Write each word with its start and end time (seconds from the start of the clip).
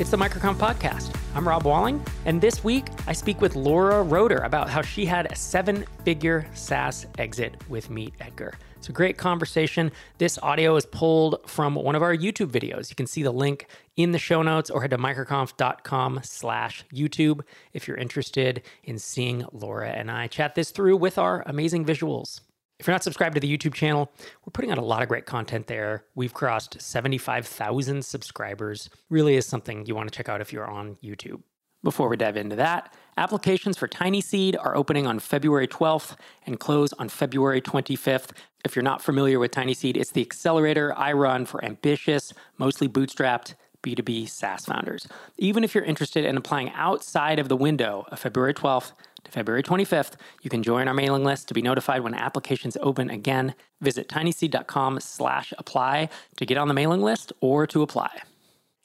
It's 0.00 0.08
the 0.08 0.16
Microconf 0.16 0.56
Podcast. 0.56 1.14
I'm 1.34 1.46
Rob 1.46 1.64
Walling, 1.64 2.02
and 2.24 2.40
this 2.40 2.64
week 2.64 2.86
I 3.06 3.12
speak 3.12 3.42
with 3.42 3.54
Laura 3.54 4.02
Roeder 4.02 4.38
about 4.38 4.70
how 4.70 4.80
she 4.80 5.04
had 5.04 5.30
a 5.30 5.36
seven 5.36 5.84
figure 6.06 6.46
SaaS 6.54 7.06
exit 7.18 7.54
with 7.68 7.90
Meet 7.90 8.14
Edgar. 8.18 8.54
It's 8.78 8.88
a 8.88 8.92
great 8.92 9.18
conversation. 9.18 9.92
This 10.16 10.38
audio 10.38 10.74
is 10.76 10.86
pulled 10.86 11.46
from 11.46 11.74
one 11.74 11.96
of 11.96 12.02
our 12.02 12.16
YouTube 12.16 12.50
videos. 12.50 12.88
You 12.88 12.96
can 12.96 13.06
see 13.06 13.22
the 13.22 13.30
link 13.30 13.66
in 13.94 14.12
the 14.12 14.18
show 14.18 14.40
notes 14.40 14.70
or 14.70 14.80
head 14.80 14.92
to 14.92 14.96
microconf.com 14.96 16.20
slash 16.22 16.82
YouTube 16.90 17.42
if 17.74 17.86
you're 17.86 17.98
interested 17.98 18.62
in 18.82 18.98
seeing 18.98 19.44
Laura 19.52 19.90
and 19.90 20.10
I 20.10 20.28
chat 20.28 20.54
this 20.54 20.70
through 20.70 20.96
with 20.96 21.18
our 21.18 21.42
amazing 21.44 21.84
visuals. 21.84 22.40
If 22.80 22.86
you're 22.86 22.94
not 22.94 23.04
subscribed 23.04 23.34
to 23.34 23.42
the 23.42 23.58
YouTube 23.58 23.74
channel, 23.74 24.10
we're 24.42 24.52
putting 24.52 24.70
out 24.70 24.78
a 24.78 24.82
lot 24.82 25.02
of 25.02 25.08
great 25.08 25.26
content 25.26 25.66
there. 25.66 26.06
We've 26.14 26.32
crossed 26.32 26.80
75,000 26.80 28.02
subscribers. 28.02 28.88
Really 29.10 29.36
is 29.36 29.44
something 29.44 29.84
you 29.84 29.94
want 29.94 30.10
to 30.10 30.16
check 30.16 30.30
out 30.30 30.40
if 30.40 30.50
you're 30.50 30.66
on 30.66 30.96
YouTube. 31.04 31.42
Before 31.84 32.08
we 32.08 32.16
dive 32.16 32.38
into 32.38 32.56
that, 32.56 32.94
applications 33.18 33.76
for 33.76 33.86
Tiny 33.86 34.22
Seed 34.22 34.56
are 34.56 34.74
opening 34.74 35.06
on 35.06 35.18
February 35.18 35.68
12th 35.68 36.16
and 36.46 36.58
close 36.58 36.94
on 36.94 37.10
February 37.10 37.60
25th. 37.60 38.30
If 38.64 38.74
you're 38.74 38.82
not 38.82 39.02
familiar 39.02 39.38
with 39.38 39.50
Tiny 39.50 39.74
Seed, 39.74 39.98
it's 39.98 40.12
the 40.12 40.22
accelerator 40.22 40.96
I 40.96 41.12
run 41.12 41.44
for 41.44 41.62
ambitious, 41.62 42.32
mostly 42.56 42.88
bootstrapped 42.88 43.56
B2B 43.82 44.28
SaaS 44.28 44.64
founders. 44.64 45.06
Even 45.36 45.64
if 45.64 45.74
you're 45.74 45.84
interested 45.84 46.24
in 46.24 46.38
applying 46.38 46.70
outside 46.70 47.38
of 47.38 47.50
the 47.50 47.56
window 47.56 48.06
of 48.08 48.20
February 48.20 48.54
12th 48.54 48.92
to 49.24 49.30
February 49.30 49.62
25th, 49.62 50.12
you 50.42 50.50
can 50.50 50.62
join 50.62 50.88
our 50.88 50.94
mailing 50.94 51.24
list 51.24 51.48
to 51.48 51.54
be 51.54 51.62
notified 51.62 52.02
when 52.02 52.14
applications 52.14 52.76
open 52.80 53.10
again. 53.10 53.54
Visit 53.80 54.08
tinyseed.com 54.08 55.00
slash 55.00 55.52
apply 55.58 56.08
to 56.36 56.46
get 56.46 56.58
on 56.58 56.68
the 56.68 56.74
mailing 56.74 57.02
list 57.02 57.32
or 57.40 57.66
to 57.66 57.82
apply. 57.82 58.10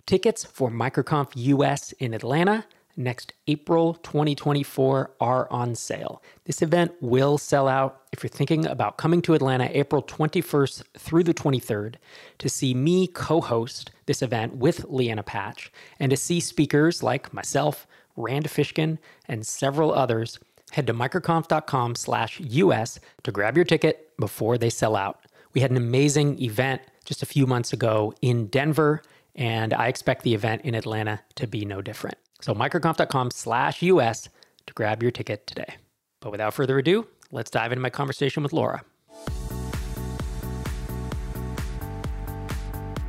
Tickets 0.05 0.45
for 0.45 0.69
MicroConf 0.69 1.31
US 1.35 1.91
in 1.93 2.13
Atlanta 2.13 2.65
next 2.97 3.33
April 3.47 3.95
2024 3.95 5.11
are 5.19 5.51
on 5.51 5.75
sale. 5.75 6.23
This 6.45 6.61
event 6.61 6.93
will 7.01 7.37
sell 7.37 7.67
out 7.67 8.01
if 8.11 8.23
you're 8.23 8.29
thinking 8.29 8.65
about 8.65 8.97
coming 8.97 9.21
to 9.23 9.33
Atlanta 9.33 9.69
April 9.73 10.01
21st 10.01 10.83
through 10.97 11.23
the 11.23 11.33
23rd 11.33 11.95
to 12.37 12.49
see 12.49 12.73
me 12.73 13.07
co-host 13.07 13.91
this 14.05 14.21
event 14.21 14.55
with 14.55 14.85
Leanna 14.85 15.23
Patch 15.23 15.71
and 15.99 16.09
to 16.09 16.17
see 16.17 16.39
speakers 16.39 17.03
like 17.03 17.33
myself, 17.33 17.87
Rand 18.15 18.45
Fishkin, 18.45 18.97
and 19.27 19.45
several 19.45 19.93
others, 19.93 20.39
head 20.71 20.87
to 20.87 20.93
microconf.com 20.93 21.95
slash 21.95 22.39
US 22.39 22.99
to 23.23 23.31
grab 23.31 23.55
your 23.55 23.65
ticket 23.65 24.11
before 24.17 24.57
they 24.57 24.69
sell 24.69 24.95
out. 24.95 25.25
We 25.53 25.61
had 25.61 25.71
an 25.71 25.77
amazing 25.77 26.41
event 26.41 26.81
just 27.05 27.23
a 27.23 27.25
few 27.25 27.47
months 27.47 27.71
ago 27.71 28.13
in 28.21 28.47
Denver, 28.47 29.01
and 29.35 29.73
I 29.73 29.87
expect 29.87 30.23
the 30.23 30.33
event 30.33 30.63
in 30.63 30.75
Atlanta 30.75 31.21
to 31.35 31.47
be 31.47 31.65
no 31.65 31.81
different. 31.81 32.17
So 32.41 32.53
microconf.com 32.53 33.31
slash 33.31 33.81
US 33.81 34.29
to 34.65 34.73
grab 34.73 35.01
your 35.01 35.11
ticket 35.11 35.47
today. 35.47 35.75
But 36.19 36.31
without 36.31 36.53
further 36.53 36.77
ado, 36.77 37.07
let's 37.31 37.51
dive 37.51 37.71
into 37.71 37.81
my 37.81 37.89
conversation 37.89 38.43
with 38.43 38.53
Laura. 38.53 38.83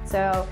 So 0.05 0.47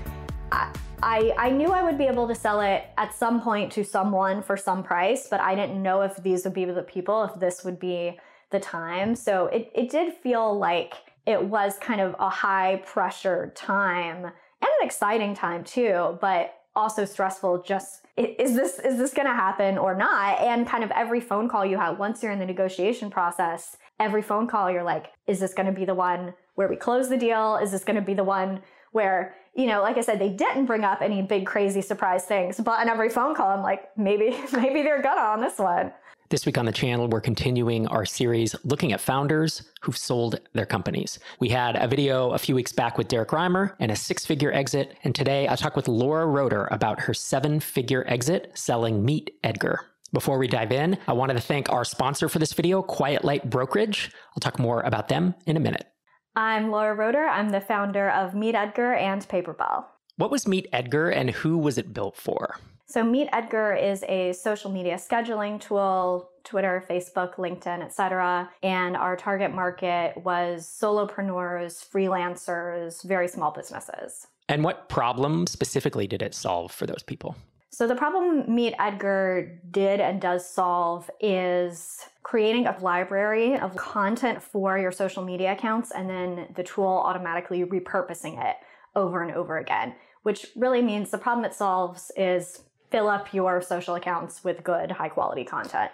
I 1.01 1.49
knew 1.49 1.69
I 1.69 1.83
would 1.83 1.97
be 1.97 2.05
able 2.05 2.27
to 2.27 2.35
sell 2.35 2.61
it 2.61 2.85
at 2.97 3.13
some 3.13 3.41
point 3.41 3.71
to 3.73 3.83
someone 3.83 4.41
for 4.41 4.57
some 4.57 4.83
price, 4.83 5.27
but 5.29 5.39
I 5.39 5.55
didn't 5.55 5.81
know 5.81 6.01
if 6.01 6.17
these 6.17 6.43
would 6.43 6.53
be 6.53 6.65
the 6.65 6.83
people, 6.83 7.23
if 7.23 7.39
this 7.39 7.63
would 7.63 7.79
be 7.79 8.19
the 8.51 8.59
time. 8.59 9.15
So 9.15 9.47
it, 9.47 9.71
it 9.73 9.89
did 9.89 10.13
feel 10.13 10.57
like 10.57 10.93
it 11.25 11.43
was 11.43 11.77
kind 11.79 12.01
of 12.01 12.15
a 12.19 12.29
high 12.29 12.81
pressure 12.85 13.51
time 13.55 14.25
and 14.25 14.33
an 14.61 14.85
exciting 14.85 15.35
time 15.35 15.63
too, 15.63 16.17
but 16.21 16.55
also 16.75 17.05
stressful 17.05 17.63
just 17.63 18.05
is 18.17 18.55
this 18.55 18.79
is 18.79 18.97
this 18.97 19.13
going 19.13 19.27
to 19.27 19.33
happen 19.33 19.77
or 19.77 19.95
not 19.95 20.39
and 20.39 20.67
kind 20.67 20.83
of 20.83 20.91
every 20.91 21.21
phone 21.21 21.47
call 21.47 21.65
you 21.65 21.77
have 21.77 21.97
once 21.97 22.21
you're 22.21 22.31
in 22.31 22.39
the 22.39 22.45
negotiation 22.45 23.09
process 23.09 23.77
every 23.99 24.21
phone 24.21 24.45
call 24.45 24.69
you're 24.69 24.83
like 24.83 25.07
is 25.25 25.39
this 25.39 25.53
going 25.53 25.65
to 25.65 25.71
be 25.71 25.85
the 25.85 25.93
one 25.93 26.33
where 26.55 26.67
we 26.67 26.75
close 26.75 27.07
the 27.07 27.17
deal 27.17 27.57
is 27.57 27.71
this 27.71 27.83
going 27.83 27.95
to 27.95 28.01
be 28.01 28.13
the 28.13 28.23
one 28.23 28.61
where 28.95 29.35
you 29.55 29.67
know, 29.67 29.81
like 29.81 29.97
I 29.97 30.01
said, 30.01 30.19
they 30.19 30.29
didn't 30.29 30.65
bring 30.65 30.83
up 30.83 31.01
any 31.01 31.21
big 31.21 31.45
crazy 31.45 31.81
surprise 31.81 32.25
things. 32.25 32.59
But 32.59 32.79
on 32.79 32.89
every 32.89 33.09
phone 33.09 33.33
call, 33.35 33.49
I'm 33.49 33.63
like, 33.63 33.97
maybe, 33.97 34.37
maybe 34.53 34.83
they're 34.83 35.01
gonna 35.01 35.21
on 35.21 35.41
this 35.41 35.57
one. 35.57 35.93
This 36.29 36.45
week 36.45 36.57
on 36.57 36.65
the 36.65 36.71
channel, 36.71 37.07
we're 37.07 37.21
continuing 37.21 37.87
our 37.87 38.03
series 38.03 38.55
looking 38.63 38.91
at 38.91 38.99
founders 38.99 39.69
who've 39.81 39.95
sold 39.95 40.39
their 40.53 40.65
companies. 40.65 41.19
We 41.39 41.49
had 41.49 41.75
a 41.75 41.87
video 41.87 42.31
a 42.31 42.39
few 42.39 42.55
weeks 42.55 42.73
back 42.73 42.97
with 42.97 43.07
Derrick 43.07 43.29
Reimer 43.29 43.75
and 43.79 43.91
a 43.91 43.95
six 43.95 44.25
figure 44.25 44.51
exit. 44.51 44.97
And 45.03 45.13
today 45.13 45.47
I 45.47 45.55
talk 45.55 45.75
with 45.75 45.87
Laura 45.87 46.25
Roeder 46.25 46.67
about 46.71 46.99
her 47.01 47.13
seven 47.13 47.59
figure 47.59 48.03
exit 48.07 48.51
selling 48.55 49.05
Meet 49.05 49.35
Edgar. 49.43 49.81
Before 50.13 50.39
we 50.39 50.47
dive 50.47 50.71
in, 50.71 50.97
I 51.07 51.13
wanted 51.13 51.35
to 51.35 51.41
thank 51.41 51.71
our 51.71 51.85
sponsor 51.85 52.27
for 52.27 52.39
this 52.39 52.53
video, 52.53 52.81
Quiet 52.81 53.23
Light 53.23 53.49
Brokerage. 53.49 54.11
I'll 54.29 54.41
talk 54.41 54.57
more 54.57 54.81
about 54.81 55.07
them 55.09 55.35
in 55.45 55.57
a 55.57 55.59
minute. 55.59 55.85
I'm 56.37 56.69
Laura 56.69 56.93
Roeder. 56.93 57.25
I'm 57.27 57.51
the 57.51 57.61
founder 57.61 58.09
of 58.09 58.35
Meet 58.35 58.55
Edgar 58.55 58.93
and 58.93 59.25
Paperbell. 59.25 59.85
What 60.17 60.31
was 60.31 60.45
Meet 60.45 60.67
Edgar 60.73 61.09
and 61.09 61.29
who 61.29 61.57
was 61.57 61.77
it 61.77 61.93
built 61.93 62.17
for? 62.17 62.57
So, 62.87 63.05
Meet 63.05 63.29
Edgar 63.31 63.73
is 63.73 64.03
a 64.09 64.33
social 64.33 64.69
media 64.69 64.95
scheduling 64.95 65.61
tool, 65.61 66.29
Twitter, 66.43 66.83
Facebook, 66.89 67.35
LinkedIn, 67.35 67.81
etc. 67.81 68.49
And 68.61 68.97
our 68.97 69.15
target 69.15 69.55
market 69.55 70.13
was 70.17 70.67
solopreneurs, 70.67 71.89
freelancers, 71.89 73.01
very 73.05 73.29
small 73.29 73.51
businesses. 73.51 74.27
And 74.49 74.63
what 74.63 74.89
problem 74.89 75.47
specifically 75.47 76.05
did 76.05 76.21
it 76.21 76.35
solve 76.35 76.71
for 76.71 76.85
those 76.85 77.01
people? 77.01 77.37
So, 77.75 77.87
the 77.87 77.95
problem 77.95 78.55
Meet 78.55 78.73
Edgar 78.79 79.59
did 79.69 79.99
and 79.99 80.21
does 80.21 80.49
solve 80.49 81.11
is 81.19 82.05
creating 82.23 82.67
a 82.67 82.77
library 82.79 83.59
of 83.59 83.75
content 83.75 84.41
for 84.41 84.77
your 84.77 84.93
social 84.93 85.25
media 85.25 85.51
accounts 85.51 85.91
and 85.91 86.09
then 86.09 86.47
the 86.55 86.63
tool 86.63 86.87
automatically 86.87 87.65
repurposing 87.65 88.41
it 88.41 88.55
over 88.95 89.21
and 89.21 89.33
over 89.33 89.57
again, 89.57 89.93
which 90.23 90.47
really 90.55 90.81
means 90.81 91.11
the 91.11 91.17
problem 91.17 91.43
it 91.43 91.53
solves 91.53 92.13
is 92.15 92.63
fill 92.91 93.09
up 93.09 93.33
your 93.33 93.61
social 93.61 93.95
accounts 93.95 94.41
with 94.41 94.63
good, 94.63 94.89
high 94.89 95.09
quality 95.09 95.43
content. 95.43 95.91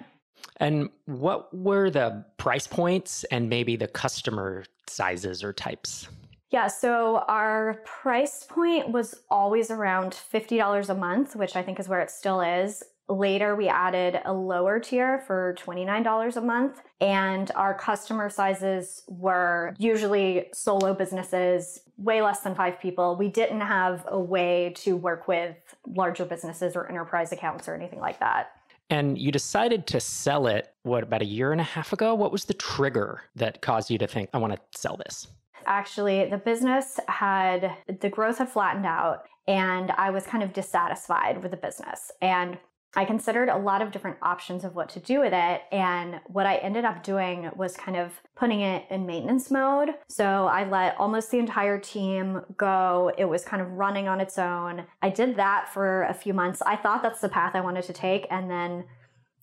And 0.57 0.87
what 1.05 1.51
were 1.51 1.89
the 1.89 2.23
price 2.37 2.67
points 2.67 3.23
and 3.31 3.49
maybe 3.49 3.75
the 3.75 3.87
customer 3.87 4.65
sizes 4.85 5.43
or 5.43 5.51
types? 5.51 6.07
Yeah, 6.51 6.67
so 6.67 7.23
our 7.29 7.81
price 7.85 8.43
point 8.43 8.89
was 8.89 9.15
always 9.29 9.71
around 9.71 10.11
$50 10.11 10.89
a 10.89 10.93
month, 10.93 11.35
which 11.35 11.55
I 11.55 11.63
think 11.63 11.79
is 11.79 11.87
where 11.87 12.01
it 12.01 12.11
still 12.11 12.41
is. 12.41 12.83
Later, 13.07 13.55
we 13.55 13.69
added 13.69 14.21
a 14.25 14.33
lower 14.33 14.79
tier 14.79 15.19
for 15.19 15.55
$29 15.57 16.35
a 16.35 16.41
month, 16.41 16.81
and 16.99 17.51
our 17.55 17.73
customer 17.73 18.29
sizes 18.29 19.03
were 19.07 19.73
usually 19.77 20.47
solo 20.53 20.93
businesses, 20.93 21.81
way 21.97 22.21
less 22.21 22.41
than 22.41 22.53
five 22.53 22.79
people. 22.81 23.15
We 23.15 23.29
didn't 23.29 23.61
have 23.61 24.05
a 24.07 24.19
way 24.19 24.73
to 24.77 24.97
work 24.97 25.29
with 25.29 25.55
larger 25.87 26.25
businesses 26.25 26.75
or 26.75 26.89
enterprise 26.89 27.31
accounts 27.31 27.67
or 27.69 27.75
anything 27.75 27.99
like 27.99 28.19
that. 28.19 28.51
And 28.89 29.17
you 29.17 29.31
decided 29.31 29.87
to 29.87 30.01
sell 30.01 30.47
it, 30.47 30.73
what, 30.83 31.03
about 31.03 31.21
a 31.21 31.25
year 31.25 31.53
and 31.53 31.61
a 31.61 31.65
half 31.65 31.93
ago? 31.93 32.13
What 32.13 32.33
was 32.33 32.43
the 32.43 32.53
trigger 32.53 33.21
that 33.37 33.61
caused 33.61 33.89
you 33.89 33.97
to 33.99 34.07
think, 34.07 34.29
I 34.33 34.37
want 34.37 34.53
to 34.53 34.59
sell 34.77 34.97
this? 34.97 35.27
Actually, 35.65 36.29
the 36.29 36.37
business 36.37 36.99
had, 37.07 37.77
the 37.99 38.09
growth 38.09 38.37
had 38.39 38.49
flattened 38.49 38.85
out, 38.85 39.25
and 39.47 39.91
I 39.91 40.09
was 40.11 40.25
kind 40.25 40.43
of 40.43 40.53
dissatisfied 40.53 41.41
with 41.41 41.51
the 41.51 41.57
business. 41.57 42.11
And 42.21 42.57
I 42.95 43.05
considered 43.05 43.47
a 43.47 43.57
lot 43.57 43.81
of 43.81 43.91
different 43.91 44.17
options 44.21 44.65
of 44.65 44.75
what 44.75 44.89
to 44.89 44.99
do 44.99 45.21
with 45.21 45.31
it. 45.33 45.61
And 45.71 46.19
what 46.27 46.45
I 46.45 46.57
ended 46.57 46.83
up 46.83 47.03
doing 47.03 47.49
was 47.55 47.77
kind 47.77 47.95
of 47.95 48.11
putting 48.35 48.61
it 48.61 48.85
in 48.89 49.05
maintenance 49.05 49.49
mode. 49.49 49.91
So 50.09 50.47
I 50.47 50.67
let 50.67 50.97
almost 50.99 51.31
the 51.31 51.39
entire 51.39 51.79
team 51.79 52.41
go. 52.57 53.11
It 53.17 53.25
was 53.25 53.45
kind 53.45 53.61
of 53.61 53.71
running 53.71 54.09
on 54.09 54.19
its 54.19 54.37
own. 54.37 54.83
I 55.01 55.09
did 55.09 55.37
that 55.37 55.73
for 55.73 56.03
a 56.03 56.13
few 56.13 56.33
months. 56.33 56.61
I 56.61 56.75
thought 56.75 57.01
that's 57.01 57.21
the 57.21 57.29
path 57.29 57.55
I 57.55 57.61
wanted 57.61 57.85
to 57.85 57.93
take. 57.93 58.27
And 58.29 58.51
then 58.51 58.83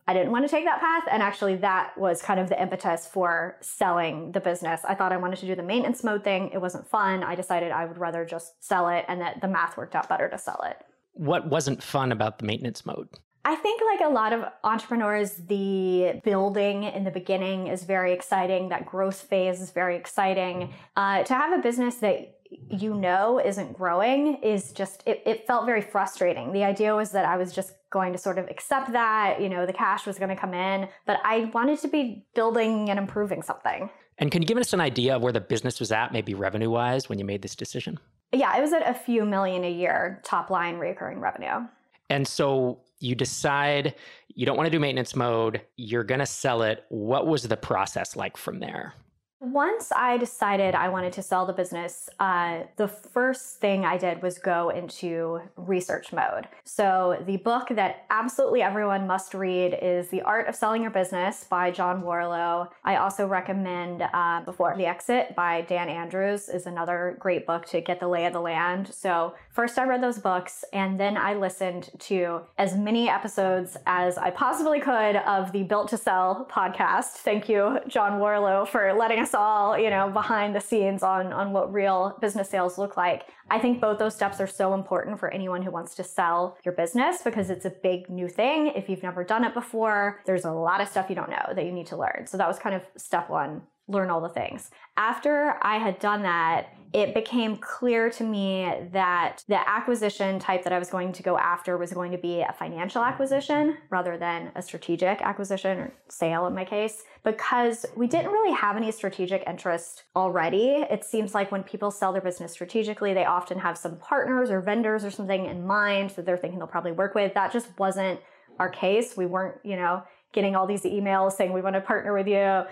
I 0.08 0.14
didn't 0.14 0.32
want 0.32 0.46
to 0.46 0.48
take 0.48 0.64
that 0.64 0.80
path. 0.80 1.04
And 1.10 1.22
actually, 1.22 1.56
that 1.56 1.96
was 1.98 2.22
kind 2.22 2.40
of 2.40 2.48
the 2.48 2.60
impetus 2.60 3.06
for 3.06 3.58
selling 3.60 4.32
the 4.32 4.40
business. 4.40 4.80
I 4.88 4.94
thought 4.94 5.12
I 5.12 5.18
wanted 5.18 5.38
to 5.40 5.46
do 5.46 5.54
the 5.54 5.62
maintenance 5.62 6.02
mode 6.02 6.24
thing. 6.24 6.50
It 6.54 6.62
wasn't 6.62 6.88
fun. 6.88 7.22
I 7.22 7.34
decided 7.34 7.72
I 7.72 7.84
would 7.84 7.98
rather 7.98 8.24
just 8.24 8.64
sell 8.64 8.88
it 8.88 9.04
and 9.06 9.20
that 9.20 9.42
the 9.42 9.48
math 9.48 9.76
worked 9.76 9.94
out 9.94 10.08
better 10.08 10.26
to 10.30 10.38
sell 10.38 10.64
it. 10.64 10.78
What 11.12 11.50
wasn't 11.50 11.82
fun 11.82 12.10
about 12.10 12.38
the 12.38 12.46
maintenance 12.46 12.86
mode? 12.86 13.08
I 13.44 13.54
think, 13.54 13.82
like 13.82 14.08
a 14.08 14.12
lot 14.12 14.32
of 14.32 14.44
entrepreneurs, 14.64 15.34
the 15.34 16.20
building 16.24 16.84
in 16.84 17.04
the 17.04 17.10
beginning 17.10 17.68
is 17.68 17.84
very 17.84 18.12
exciting. 18.12 18.70
That 18.70 18.86
growth 18.86 19.20
phase 19.20 19.60
is 19.60 19.70
very 19.70 19.96
exciting. 19.96 20.72
Uh, 20.96 21.22
to 21.22 21.34
have 21.34 21.58
a 21.58 21.62
business 21.62 21.96
that 21.96 22.37
you 22.50 22.94
know 22.94 23.40
isn't 23.44 23.72
growing 23.74 24.36
is 24.36 24.72
just 24.72 25.02
it, 25.06 25.22
it 25.26 25.46
felt 25.46 25.66
very 25.66 25.82
frustrating 25.82 26.52
the 26.52 26.64
idea 26.64 26.94
was 26.94 27.10
that 27.10 27.24
i 27.24 27.36
was 27.36 27.52
just 27.52 27.72
going 27.90 28.12
to 28.12 28.18
sort 28.18 28.38
of 28.38 28.48
accept 28.48 28.92
that 28.92 29.40
you 29.40 29.48
know 29.48 29.66
the 29.66 29.72
cash 29.72 30.06
was 30.06 30.18
going 30.18 30.28
to 30.28 30.36
come 30.36 30.54
in 30.54 30.88
but 31.06 31.20
i 31.24 31.50
wanted 31.54 31.78
to 31.78 31.88
be 31.88 32.24
building 32.34 32.88
and 32.90 32.98
improving 32.98 33.42
something 33.42 33.90
and 34.18 34.30
can 34.30 34.42
you 34.42 34.48
give 34.48 34.58
us 34.58 34.72
an 34.72 34.80
idea 34.80 35.16
of 35.16 35.22
where 35.22 35.32
the 35.32 35.40
business 35.40 35.78
was 35.78 35.92
at 35.92 36.12
maybe 36.12 36.34
revenue 36.34 36.70
wise 36.70 37.08
when 37.08 37.18
you 37.18 37.24
made 37.24 37.42
this 37.42 37.54
decision 37.54 37.98
yeah 38.32 38.56
it 38.56 38.60
was 38.60 38.72
at 38.72 38.88
a 38.88 38.94
few 38.94 39.24
million 39.24 39.64
a 39.64 39.70
year 39.70 40.20
top 40.24 40.50
line 40.50 40.76
recurring 40.76 41.20
revenue 41.20 41.66
And 42.10 42.26
so 42.26 42.80
you 43.00 43.14
decide 43.14 43.94
you 44.34 44.46
don't 44.46 44.56
want 44.56 44.66
to 44.66 44.70
do 44.70 44.80
maintenance 44.80 45.14
mode, 45.14 45.60
you're 45.76 46.04
going 46.04 46.20
to 46.20 46.26
sell 46.26 46.62
it. 46.62 46.84
What 46.88 47.26
was 47.26 47.42
the 47.42 47.56
process 47.56 48.16
like 48.16 48.36
from 48.36 48.60
there? 48.60 48.94
Once 49.40 49.92
I 49.94 50.16
decided 50.16 50.74
I 50.74 50.88
wanted 50.88 51.12
to 51.12 51.22
sell 51.22 51.46
the 51.46 51.52
business, 51.52 52.10
uh, 52.18 52.64
the 52.74 52.88
first 52.88 53.60
thing 53.60 53.84
I 53.84 53.96
did 53.96 54.20
was 54.20 54.36
go 54.36 54.70
into 54.70 55.40
research 55.56 56.12
mode. 56.12 56.48
So, 56.64 57.22
the 57.24 57.36
book 57.36 57.68
that 57.70 58.04
absolutely 58.10 58.62
everyone 58.62 59.06
must 59.06 59.34
read 59.34 59.78
is 59.80 60.08
The 60.08 60.22
Art 60.22 60.48
of 60.48 60.56
Selling 60.56 60.82
Your 60.82 60.90
Business 60.90 61.44
by 61.44 61.70
John 61.70 62.02
Warrillow. 62.02 62.68
I 62.82 62.96
also 62.96 63.28
recommend 63.28 64.02
uh, 64.02 64.40
Before 64.44 64.76
the 64.76 64.86
Exit 64.86 65.36
by 65.36 65.60
Dan 65.60 65.88
Andrews 65.88 66.48
is 66.48 66.66
another 66.66 67.16
great 67.20 67.46
book 67.46 67.64
to 67.66 67.80
get 67.80 68.00
the 68.00 68.08
lay 68.08 68.26
of 68.26 68.32
the 68.32 68.40
land. 68.40 68.92
So, 68.92 69.34
first 69.52 69.78
I 69.78 69.84
read 69.84 70.02
those 70.02 70.18
books 70.18 70.64
and 70.72 70.98
then 70.98 71.16
I 71.16 71.34
listened 71.34 71.90
to 72.00 72.40
as 72.58 72.76
many 72.76 73.08
episodes 73.08 73.76
as 73.86 74.18
I 74.18 74.30
possibly 74.30 74.80
could 74.80 75.14
of 75.14 75.52
the 75.52 75.62
Built 75.62 75.90
to 75.90 75.96
Sell 75.96 76.48
podcast. 76.50 77.18
Thank 77.18 77.48
you, 77.48 77.78
John 77.86 78.20
Warrillow, 78.20 78.66
for 78.66 78.92
letting 78.92 79.20
us 79.20 79.27
us 79.28 79.34
all, 79.34 79.78
you 79.78 79.90
know, 79.90 80.10
behind 80.10 80.54
the 80.54 80.60
scenes 80.60 81.02
on 81.02 81.32
on 81.32 81.52
what 81.52 81.72
real 81.72 82.16
business 82.20 82.48
sales 82.48 82.78
look 82.78 82.96
like. 82.96 83.24
I 83.50 83.58
think 83.58 83.80
both 83.80 83.98
those 83.98 84.14
steps 84.14 84.40
are 84.40 84.46
so 84.46 84.74
important 84.74 85.18
for 85.18 85.32
anyone 85.32 85.62
who 85.62 85.70
wants 85.70 85.94
to 85.96 86.04
sell 86.04 86.56
your 86.64 86.74
business 86.74 87.22
because 87.22 87.50
it's 87.50 87.64
a 87.64 87.70
big 87.70 88.08
new 88.08 88.28
thing. 88.28 88.68
If 88.68 88.88
you've 88.88 89.02
never 89.02 89.24
done 89.24 89.44
it 89.44 89.54
before, 89.54 90.22
there's 90.26 90.44
a 90.44 90.52
lot 90.52 90.80
of 90.80 90.88
stuff 90.88 91.06
you 91.08 91.14
don't 91.14 91.30
know 91.30 91.54
that 91.54 91.64
you 91.64 91.72
need 91.72 91.86
to 91.88 91.96
learn. 91.96 92.26
So 92.26 92.36
that 92.36 92.48
was 92.48 92.58
kind 92.58 92.74
of 92.74 92.82
step 92.96 93.30
1 93.30 93.62
learn 93.88 94.10
all 94.10 94.20
the 94.20 94.28
things. 94.28 94.70
After 94.96 95.56
I 95.62 95.78
had 95.78 95.98
done 95.98 96.22
that, 96.22 96.74
it 96.92 97.14
became 97.14 97.58
clear 97.58 98.08
to 98.08 98.24
me 98.24 98.72
that 98.92 99.44
the 99.46 99.68
acquisition 99.68 100.38
type 100.38 100.64
that 100.64 100.72
I 100.72 100.78
was 100.78 100.88
going 100.88 101.12
to 101.12 101.22
go 101.22 101.36
after 101.36 101.76
was 101.76 101.92
going 101.92 102.12
to 102.12 102.18
be 102.18 102.40
a 102.40 102.54
financial 102.58 103.02
acquisition 103.02 103.76
rather 103.90 104.16
than 104.16 104.50
a 104.54 104.62
strategic 104.62 105.20
acquisition 105.20 105.78
or 105.78 105.92
sale 106.08 106.46
in 106.46 106.54
my 106.54 106.64
case, 106.64 107.02
because 107.24 107.84
we 107.94 108.06
didn't 108.06 108.30
really 108.30 108.54
have 108.54 108.76
any 108.76 108.90
strategic 108.90 109.44
interest 109.46 110.04
already. 110.16 110.86
It 110.90 111.04
seems 111.04 111.34
like 111.34 111.52
when 111.52 111.62
people 111.62 111.90
sell 111.90 112.12
their 112.12 112.22
business 112.22 112.52
strategically, 112.52 113.12
they 113.12 113.26
often 113.26 113.58
have 113.58 113.76
some 113.76 113.98
partners 113.98 114.50
or 114.50 114.62
vendors 114.62 115.04
or 115.04 115.10
something 115.10 115.44
in 115.44 115.66
mind 115.66 116.10
that 116.10 116.24
they're 116.24 116.38
thinking 116.38 116.58
they'll 116.58 116.68
probably 116.68 116.92
work 116.92 117.14
with. 117.14 117.34
That 117.34 117.52
just 117.52 117.68
wasn't 117.78 118.18
our 118.58 118.70
case. 118.70 119.14
We 119.14 119.26
weren't, 119.26 119.56
you 119.62 119.76
know, 119.76 120.02
getting 120.32 120.56
all 120.56 120.66
these 120.66 120.82
emails 120.82 121.32
saying 121.32 121.52
we 121.52 121.60
want 121.60 121.74
to 121.74 121.80
partner 121.80 122.14
with 122.14 122.28
you. 122.28 122.64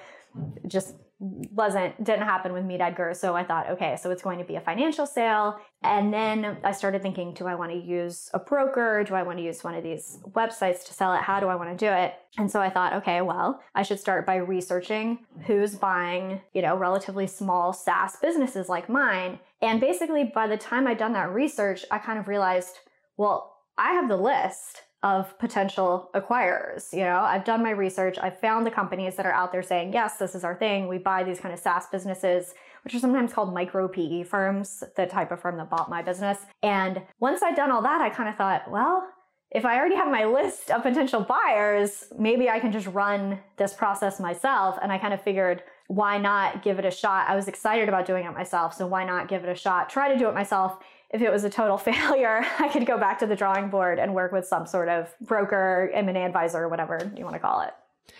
Just 0.66 0.94
wasn't 1.18 2.02
didn't 2.04 2.24
happen 2.24 2.52
with 2.52 2.64
Meet 2.64 2.80
Edgar. 2.80 3.14
So 3.14 3.34
I 3.34 3.42
thought, 3.42 3.70
okay, 3.70 3.96
so 4.00 4.10
it's 4.10 4.22
going 4.22 4.38
to 4.38 4.44
be 4.44 4.56
a 4.56 4.60
financial 4.60 5.06
sale. 5.06 5.58
And 5.82 6.12
then 6.12 6.58
I 6.62 6.72
started 6.72 7.00
thinking, 7.00 7.32
do 7.32 7.46
I 7.46 7.54
want 7.54 7.72
to 7.72 7.78
use 7.78 8.28
a 8.34 8.38
broker? 8.38 9.02
Do 9.02 9.14
I 9.14 9.22
want 9.22 9.38
to 9.38 9.44
use 9.44 9.64
one 9.64 9.74
of 9.74 9.82
these 9.82 10.18
websites 10.32 10.84
to 10.86 10.92
sell 10.92 11.14
it? 11.14 11.22
How 11.22 11.40
do 11.40 11.46
I 11.46 11.54
want 11.54 11.70
to 11.70 11.86
do 11.86 11.90
it? 11.90 12.14
And 12.38 12.50
so 12.50 12.60
I 12.60 12.68
thought, 12.68 12.92
okay, 12.94 13.22
well, 13.22 13.62
I 13.74 13.82
should 13.82 13.98
start 13.98 14.26
by 14.26 14.36
researching 14.36 15.20
who's 15.46 15.74
buying, 15.74 16.42
you 16.52 16.60
know, 16.60 16.76
relatively 16.76 17.26
small 17.26 17.72
SaaS 17.72 18.16
businesses 18.20 18.68
like 18.68 18.88
mine. 18.88 19.38
And 19.62 19.80
basically 19.80 20.24
by 20.34 20.46
the 20.46 20.58
time 20.58 20.86
I'd 20.86 20.98
done 20.98 21.14
that 21.14 21.32
research, 21.32 21.84
I 21.90 21.98
kind 21.98 22.18
of 22.18 22.28
realized, 22.28 22.76
well, 23.16 23.54
I 23.78 23.92
have 23.92 24.08
the 24.08 24.16
list 24.16 24.82
of 25.06 25.38
potential 25.38 26.10
acquirers. 26.16 26.92
You 26.92 27.04
know, 27.04 27.20
I've 27.20 27.44
done 27.44 27.62
my 27.62 27.70
research. 27.70 28.18
I've 28.20 28.40
found 28.40 28.66
the 28.66 28.72
companies 28.72 29.14
that 29.14 29.24
are 29.24 29.32
out 29.32 29.52
there 29.52 29.62
saying, 29.62 29.92
yes, 29.92 30.16
this 30.16 30.34
is 30.34 30.42
our 30.42 30.56
thing. 30.56 30.88
We 30.88 30.98
buy 30.98 31.22
these 31.22 31.38
kind 31.38 31.54
of 31.54 31.60
SaaS 31.60 31.86
businesses, 31.92 32.54
which 32.82 32.92
are 32.92 32.98
sometimes 32.98 33.32
called 33.32 33.54
micro 33.54 33.86
PE 33.86 34.24
firms, 34.24 34.82
the 34.96 35.06
type 35.06 35.30
of 35.30 35.40
firm 35.40 35.58
that 35.58 35.70
bought 35.70 35.88
my 35.88 36.02
business. 36.02 36.38
And 36.60 37.02
once 37.20 37.40
I'd 37.40 37.54
done 37.54 37.70
all 37.70 37.82
that, 37.82 38.00
I 38.00 38.10
kind 38.10 38.28
of 38.28 38.34
thought, 38.34 38.68
well, 38.68 39.06
if 39.52 39.64
I 39.64 39.78
already 39.78 39.94
have 39.94 40.10
my 40.10 40.24
list 40.24 40.72
of 40.72 40.82
potential 40.82 41.20
buyers, 41.20 42.06
maybe 42.18 42.50
I 42.50 42.58
can 42.58 42.72
just 42.72 42.88
run 42.88 43.38
this 43.58 43.74
process 43.74 44.18
myself. 44.18 44.76
And 44.82 44.90
I 44.90 44.98
kind 44.98 45.14
of 45.14 45.22
figured, 45.22 45.62
why 45.86 46.18
not 46.18 46.64
give 46.64 46.80
it 46.80 46.84
a 46.84 46.90
shot? 46.90 47.28
I 47.28 47.36
was 47.36 47.46
excited 47.46 47.88
about 47.88 48.06
doing 48.06 48.24
it 48.26 48.32
myself. 48.32 48.74
So 48.74 48.88
why 48.88 49.04
not 49.04 49.28
give 49.28 49.44
it 49.44 49.48
a 49.48 49.54
shot? 49.54 49.88
Try 49.88 50.12
to 50.12 50.18
do 50.18 50.28
it 50.28 50.34
myself 50.34 50.78
if 51.10 51.22
it 51.22 51.30
was 51.30 51.44
a 51.44 51.50
total 51.50 51.78
failure, 51.90 52.44
I 52.58 52.68
could 52.68 52.86
go 52.86 52.98
back 52.98 53.18
to 53.20 53.26
the 53.26 53.36
drawing 53.36 53.68
board 53.68 53.98
and 53.98 54.14
work 54.14 54.32
with 54.32 54.46
some 54.46 54.66
sort 54.66 54.88
of 54.88 55.14
broker, 55.20 55.90
M&A 55.94 56.24
advisor, 56.24 56.68
whatever 56.68 57.12
you 57.16 57.24
want 57.24 57.34
to 57.34 57.40
call 57.40 57.62
it. 57.62 57.72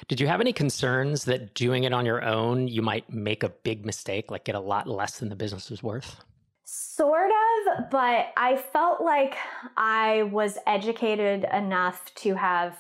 Did 0.08 0.20
you 0.20 0.26
have 0.26 0.40
any 0.40 0.52
concerns 0.52 1.24
that 1.24 1.54
doing 1.54 1.84
it 1.84 1.92
on 1.92 2.04
your 2.04 2.22
own, 2.24 2.68
you 2.68 2.82
might 2.82 3.12
make 3.12 3.42
a 3.42 3.48
big 3.48 3.86
mistake, 3.86 4.30
like 4.30 4.44
get 4.44 4.54
a 4.54 4.60
lot 4.60 4.88
less 4.88 5.18
than 5.18 5.28
the 5.28 5.36
business 5.36 5.70
is 5.70 5.82
worth? 5.82 6.24
Sort 6.64 7.30
of, 7.30 7.90
but 7.90 8.32
I 8.36 8.56
felt 8.56 9.00
like 9.00 9.36
I 9.76 10.24
was 10.24 10.58
educated 10.66 11.46
enough 11.52 12.12
to 12.16 12.34
have 12.34 12.76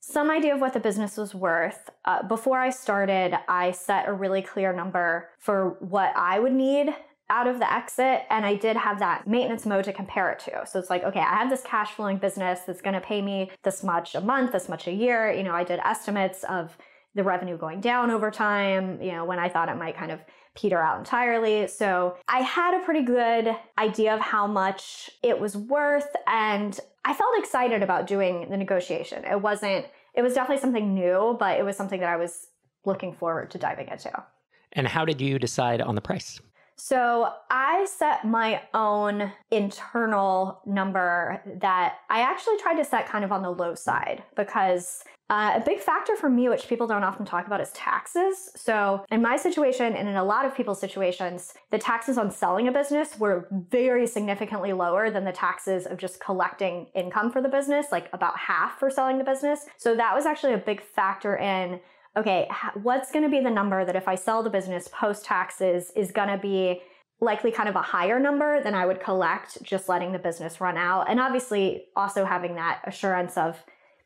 some 0.00 0.30
idea 0.30 0.54
of 0.54 0.60
what 0.60 0.72
the 0.72 0.80
business 0.80 1.16
was 1.16 1.34
worth. 1.34 1.90
Uh, 2.04 2.22
before 2.22 2.60
I 2.60 2.70
started, 2.70 3.36
I 3.48 3.72
set 3.72 4.06
a 4.06 4.12
really 4.12 4.40
clear 4.40 4.72
number 4.72 5.30
for 5.38 5.76
what 5.80 6.12
I 6.16 6.38
would 6.38 6.52
need 6.52 6.94
out 7.28 7.48
of 7.48 7.58
the 7.58 7.72
exit 7.72 8.22
and 8.30 8.46
I 8.46 8.54
did 8.54 8.76
have 8.76 9.00
that 9.00 9.26
maintenance 9.26 9.66
mode 9.66 9.84
to 9.84 9.92
compare 9.92 10.30
it 10.30 10.38
to. 10.40 10.64
So 10.66 10.78
it's 10.78 10.90
like, 10.90 11.02
okay, 11.02 11.20
I 11.20 11.36
have 11.36 11.50
this 11.50 11.62
cash 11.62 11.90
flowing 11.92 12.18
business 12.18 12.60
that's 12.60 12.80
going 12.80 12.94
to 12.94 13.00
pay 13.00 13.20
me 13.20 13.50
this 13.64 13.82
much 13.82 14.14
a 14.14 14.20
month, 14.20 14.52
this 14.52 14.68
much 14.68 14.86
a 14.86 14.92
year. 14.92 15.32
You 15.32 15.42
know, 15.42 15.52
I 15.52 15.64
did 15.64 15.80
estimates 15.80 16.44
of 16.44 16.76
the 17.14 17.24
revenue 17.24 17.56
going 17.56 17.80
down 17.80 18.10
over 18.10 18.30
time, 18.30 19.00
you 19.02 19.12
know, 19.12 19.24
when 19.24 19.38
I 19.38 19.48
thought 19.48 19.68
it 19.68 19.76
might 19.76 19.96
kind 19.96 20.12
of 20.12 20.20
peter 20.54 20.80
out 20.80 20.98
entirely. 20.98 21.66
So 21.66 22.16
I 22.28 22.40
had 22.40 22.80
a 22.80 22.84
pretty 22.84 23.02
good 23.02 23.56
idea 23.78 24.14
of 24.14 24.20
how 24.20 24.46
much 24.46 25.10
it 25.22 25.38
was 25.38 25.56
worth 25.56 26.08
and 26.26 26.78
I 27.04 27.14
felt 27.14 27.38
excited 27.38 27.82
about 27.82 28.06
doing 28.06 28.48
the 28.50 28.56
negotiation. 28.56 29.24
It 29.24 29.40
wasn't 29.40 29.86
it 30.14 30.22
was 30.22 30.34
definitely 30.34 30.62
something 30.62 30.94
new, 30.94 31.36
but 31.38 31.58
it 31.58 31.64
was 31.64 31.76
something 31.76 32.00
that 32.00 32.08
I 32.08 32.16
was 32.16 32.48
looking 32.86 33.12
forward 33.12 33.50
to 33.50 33.58
diving 33.58 33.88
into. 33.88 34.10
And 34.72 34.88
how 34.88 35.04
did 35.04 35.20
you 35.20 35.38
decide 35.38 35.80
on 35.82 35.94
the 35.94 36.00
price? 36.00 36.40
So 36.76 37.32
I 37.50 37.86
set 37.86 38.24
my 38.24 38.62
own 38.74 39.32
internal 39.50 40.60
number 40.66 41.42
that 41.60 41.96
I 42.10 42.20
actually 42.20 42.58
tried 42.58 42.76
to 42.76 42.84
set 42.84 43.08
kind 43.08 43.24
of 43.24 43.32
on 43.32 43.42
the 43.42 43.50
low 43.50 43.74
side 43.74 44.22
because 44.36 45.02
uh, 45.28 45.54
a 45.56 45.60
big 45.60 45.80
factor 45.80 46.14
for 46.14 46.30
me, 46.30 46.48
which 46.48 46.68
people 46.68 46.86
don't 46.86 47.02
often 47.02 47.26
talk 47.26 47.46
about, 47.48 47.60
is 47.60 47.72
taxes. 47.72 48.50
So, 48.54 49.04
in 49.10 49.20
my 49.22 49.36
situation, 49.36 49.94
and 49.94 50.08
in 50.08 50.14
a 50.14 50.22
lot 50.22 50.44
of 50.44 50.54
people's 50.54 50.78
situations, 50.78 51.54
the 51.72 51.78
taxes 51.78 52.16
on 52.16 52.30
selling 52.30 52.68
a 52.68 52.72
business 52.72 53.18
were 53.18 53.48
very 53.50 54.06
significantly 54.06 54.72
lower 54.72 55.10
than 55.10 55.24
the 55.24 55.32
taxes 55.32 55.86
of 55.86 55.98
just 55.98 56.20
collecting 56.20 56.86
income 56.94 57.32
for 57.32 57.42
the 57.42 57.48
business, 57.48 57.86
like 57.90 58.08
about 58.12 58.38
half 58.38 58.78
for 58.78 58.88
selling 58.88 59.18
the 59.18 59.24
business. 59.24 59.66
So, 59.78 59.96
that 59.96 60.14
was 60.14 60.26
actually 60.26 60.52
a 60.52 60.58
big 60.58 60.80
factor 60.80 61.36
in 61.36 61.80
okay, 62.16 62.48
what's 62.82 63.12
going 63.12 63.24
to 63.24 63.30
be 63.30 63.40
the 63.40 63.50
number 63.50 63.84
that 63.84 63.96
if 63.96 64.08
I 64.08 64.14
sell 64.14 64.42
the 64.42 64.50
business 64.50 64.88
post 64.88 65.24
taxes 65.24 65.92
is 65.94 66.10
going 66.10 66.28
to 66.28 66.38
be 66.38 66.80
likely 67.20 67.50
kind 67.50 67.68
of 67.68 67.76
a 67.76 67.82
higher 67.82 68.18
number 68.18 68.62
than 68.62 68.74
I 68.74 68.86
would 68.86 69.00
collect 69.00 69.62
just 69.62 69.88
letting 69.88 70.12
the 70.12 70.18
business 70.18 70.60
run 70.60 70.76
out. 70.76 71.08
And 71.08 71.18
obviously, 71.18 71.84
also 71.96 72.24
having 72.24 72.54
that 72.56 72.82
assurance 72.84 73.36
of 73.36 73.62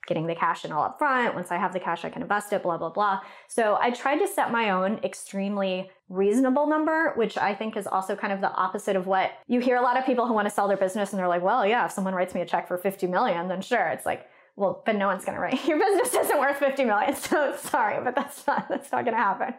getting 0.06 0.26
the 0.26 0.34
cash 0.34 0.64
in 0.64 0.72
all 0.72 0.82
up 0.82 0.98
front. 0.98 1.34
Once 1.34 1.50
I 1.50 1.56
have 1.56 1.72
the 1.72 1.80
cash, 1.80 2.04
I 2.04 2.10
can 2.10 2.22
invest 2.22 2.52
it, 2.52 2.62
blah, 2.62 2.78
blah, 2.78 2.88
blah. 2.88 3.20
So 3.48 3.78
I 3.80 3.90
tried 3.90 4.18
to 4.18 4.28
set 4.28 4.50
my 4.50 4.70
own 4.70 4.98
extremely 5.04 5.90
reasonable 6.08 6.66
number, 6.66 7.12
which 7.16 7.36
I 7.36 7.54
think 7.54 7.76
is 7.76 7.86
also 7.86 8.16
kind 8.16 8.32
of 8.32 8.40
the 8.40 8.50
opposite 8.52 8.96
of 8.96 9.06
what 9.06 9.32
you 9.46 9.60
hear 9.60 9.76
a 9.76 9.82
lot 9.82 9.98
of 9.98 10.06
people 10.06 10.26
who 10.26 10.32
want 10.32 10.48
to 10.48 10.54
sell 10.54 10.68
their 10.68 10.76
business 10.76 11.10
and 11.10 11.20
they're 11.20 11.28
like, 11.28 11.42
well, 11.42 11.66
yeah, 11.66 11.84
if 11.84 11.92
someone 11.92 12.14
writes 12.14 12.34
me 12.34 12.40
a 12.40 12.46
check 12.46 12.66
for 12.66 12.78
50 12.78 13.06
million, 13.06 13.46
then 13.48 13.60
sure. 13.60 13.88
It's 13.88 14.06
like, 14.06 14.26
well, 14.60 14.82
but 14.84 14.94
no 14.94 15.06
one's 15.06 15.24
going 15.24 15.36
to 15.36 15.40
write. 15.40 15.64
Your 15.66 15.78
business 15.78 16.12
isn't 16.12 16.38
worth 16.38 16.58
50 16.58 16.84
million. 16.84 17.16
So 17.16 17.56
sorry, 17.56 18.04
but 18.04 18.14
that's 18.14 18.46
not, 18.46 18.68
that's 18.68 18.92
not 18.92 19.04
going 19.06 19.16
to 19.16 19.22
happen. 19.22 19.54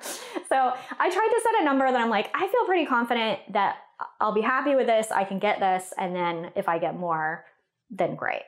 So 0.48 0.56
I 0.56 1.10
tried 1.10 1.28
to 1.28 1.42
set 1.44 1.62
a 1.62 1.66
number 1.66 1.92
that 1.92 2.00
I'm 2.00 2.10
like, 2.10 2.30
I 2.36 2.48
feel 2.48 2.66
pretty 2.66 2.86
confident 2.86 3.40
that 3.52 3.78
I'll 4.20 4.34
be 4.34 4.42
happy 4.42 4.76
with 4.76 4.86
this. 4.86 5.08
I 5.12 5.24
can 5.24 5.40
get 5.40 5.60
this. 5.60 5.92
And 5.98 6.16
then 6.16 6.52
if 6.56 6.70
I 6.70 6.78
get 6.78 6.96
more, 6.96 7.46
then 7.90 8.16
great. 8.16 8.44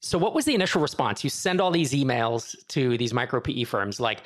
So, 0.00 0.18
what 0.18 0.34
was 0.34 0.44
the 0.44 0.54
initial 0.54 0.82
response? 0.82 1.24
You 1.24 1.30
send 1.30 1.60
all 1.60 1.70
these 1.70 1.92
emails 1.92 2.54
to 2.68 2.98
these 2.98 3.14
micro 3.14 3.40
PE 3.40 3.64
firms. 3.64 3.98
Like, 3.98 4.20